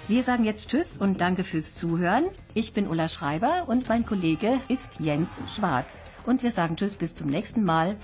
Wir 0.07 0.23
sagen 0.23 0.45
jetzt 0.45 0.69
Tschüss 0.69 0.97
und 0.97 1.19
danke 1.19 1.43
fürs 1.43 1.75
Zuhören. 1.75 2.25
Ich 2.53 2.73
bin 2.73 2.87
Ulla 2.87 3.07
Schreiber 3.07 3.65
und 3.67 3.89
mein 3.89 4.05
Kollege 4.05 4.59
ist 4.67 4.99
Jens 4.99 5.41
Schwarz. 5.53 6.03
Und 6.25 6.43
wir 6.43 6.51
sagen 6.51 6.75
Tschüss 6.75 6.95
bis 6.95 7.13
zum 7.13 7.27
nächsten 7.27 7.63
Mal. 7.63 7.95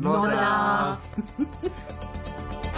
Nodda. 0.00 0.98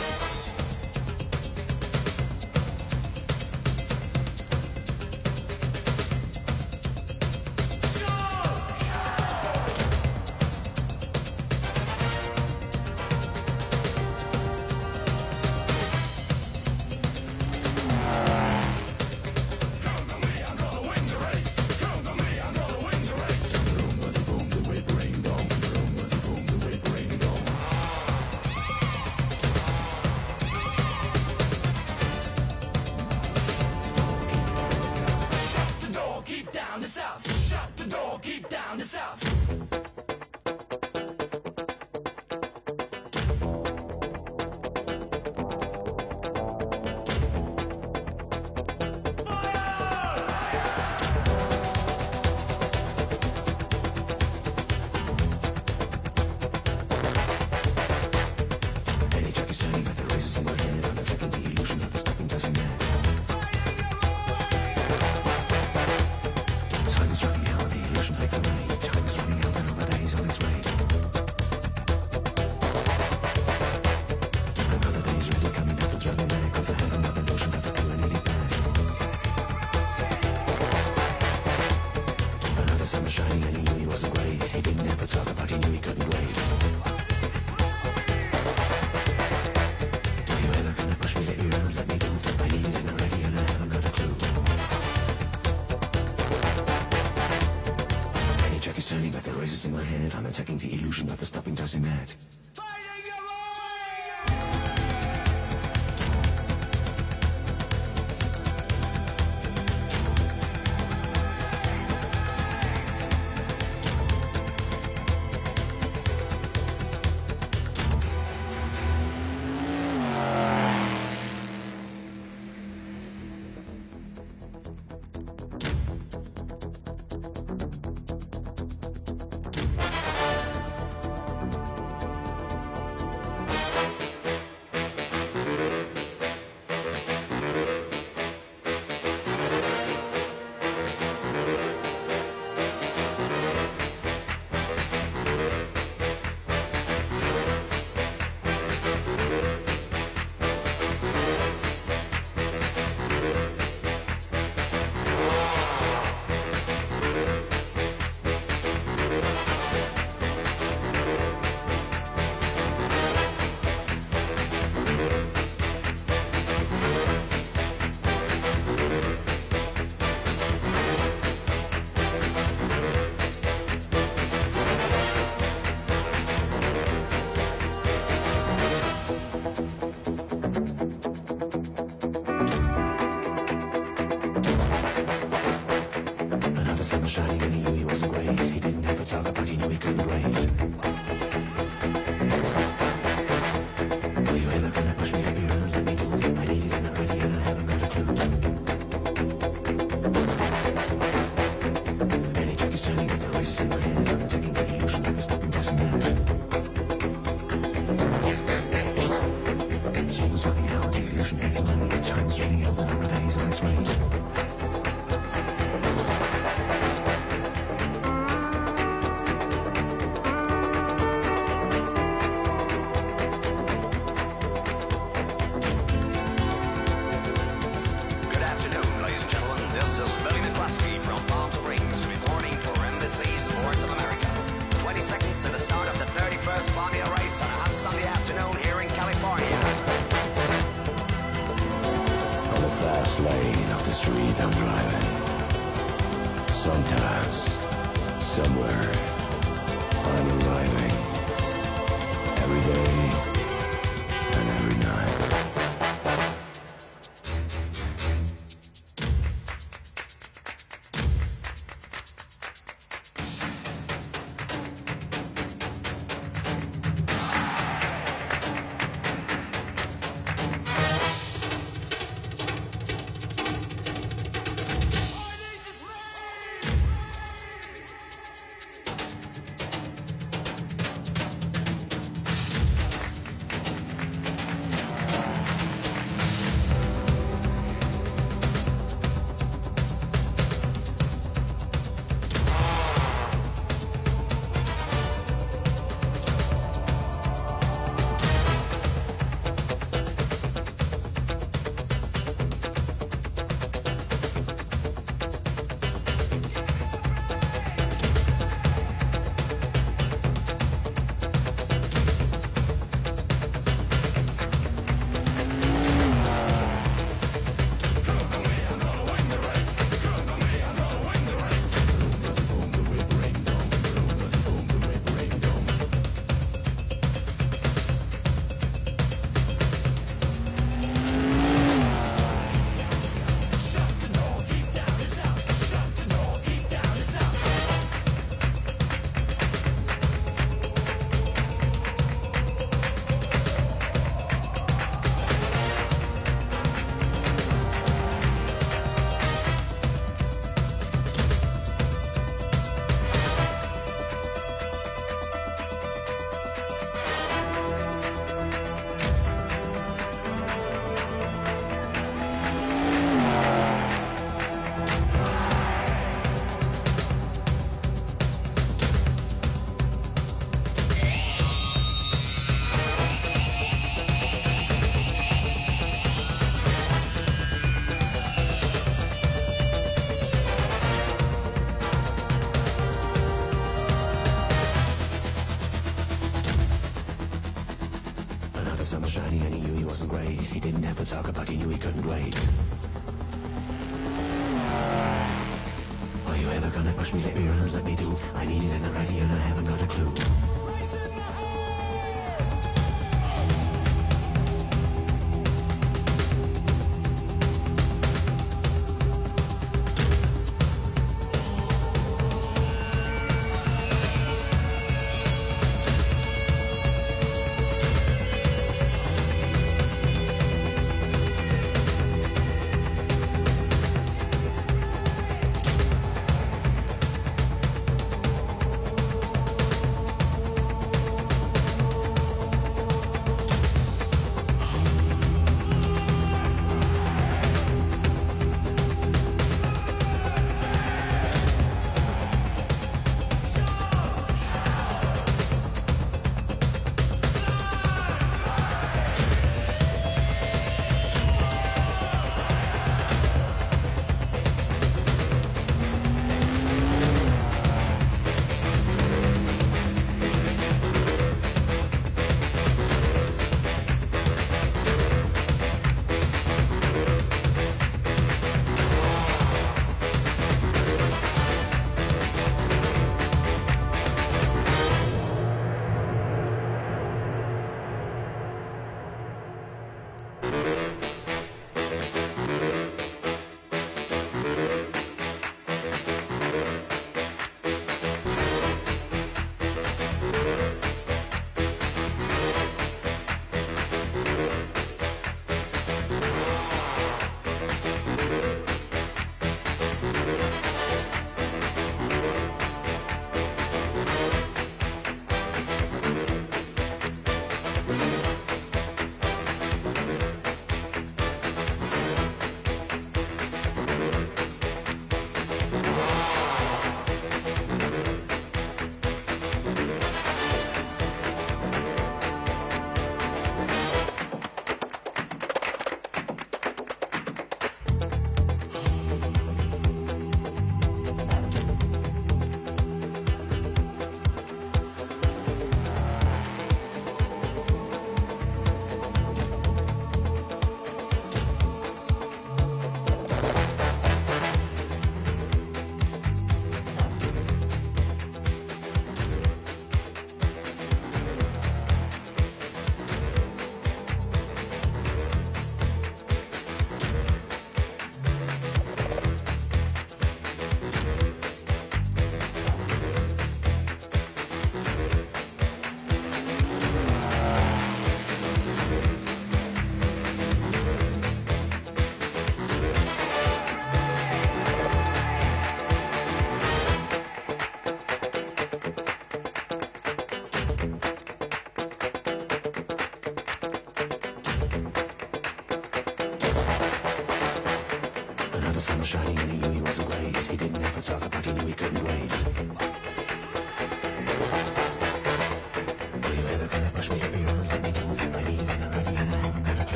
shiny 589.13 589.52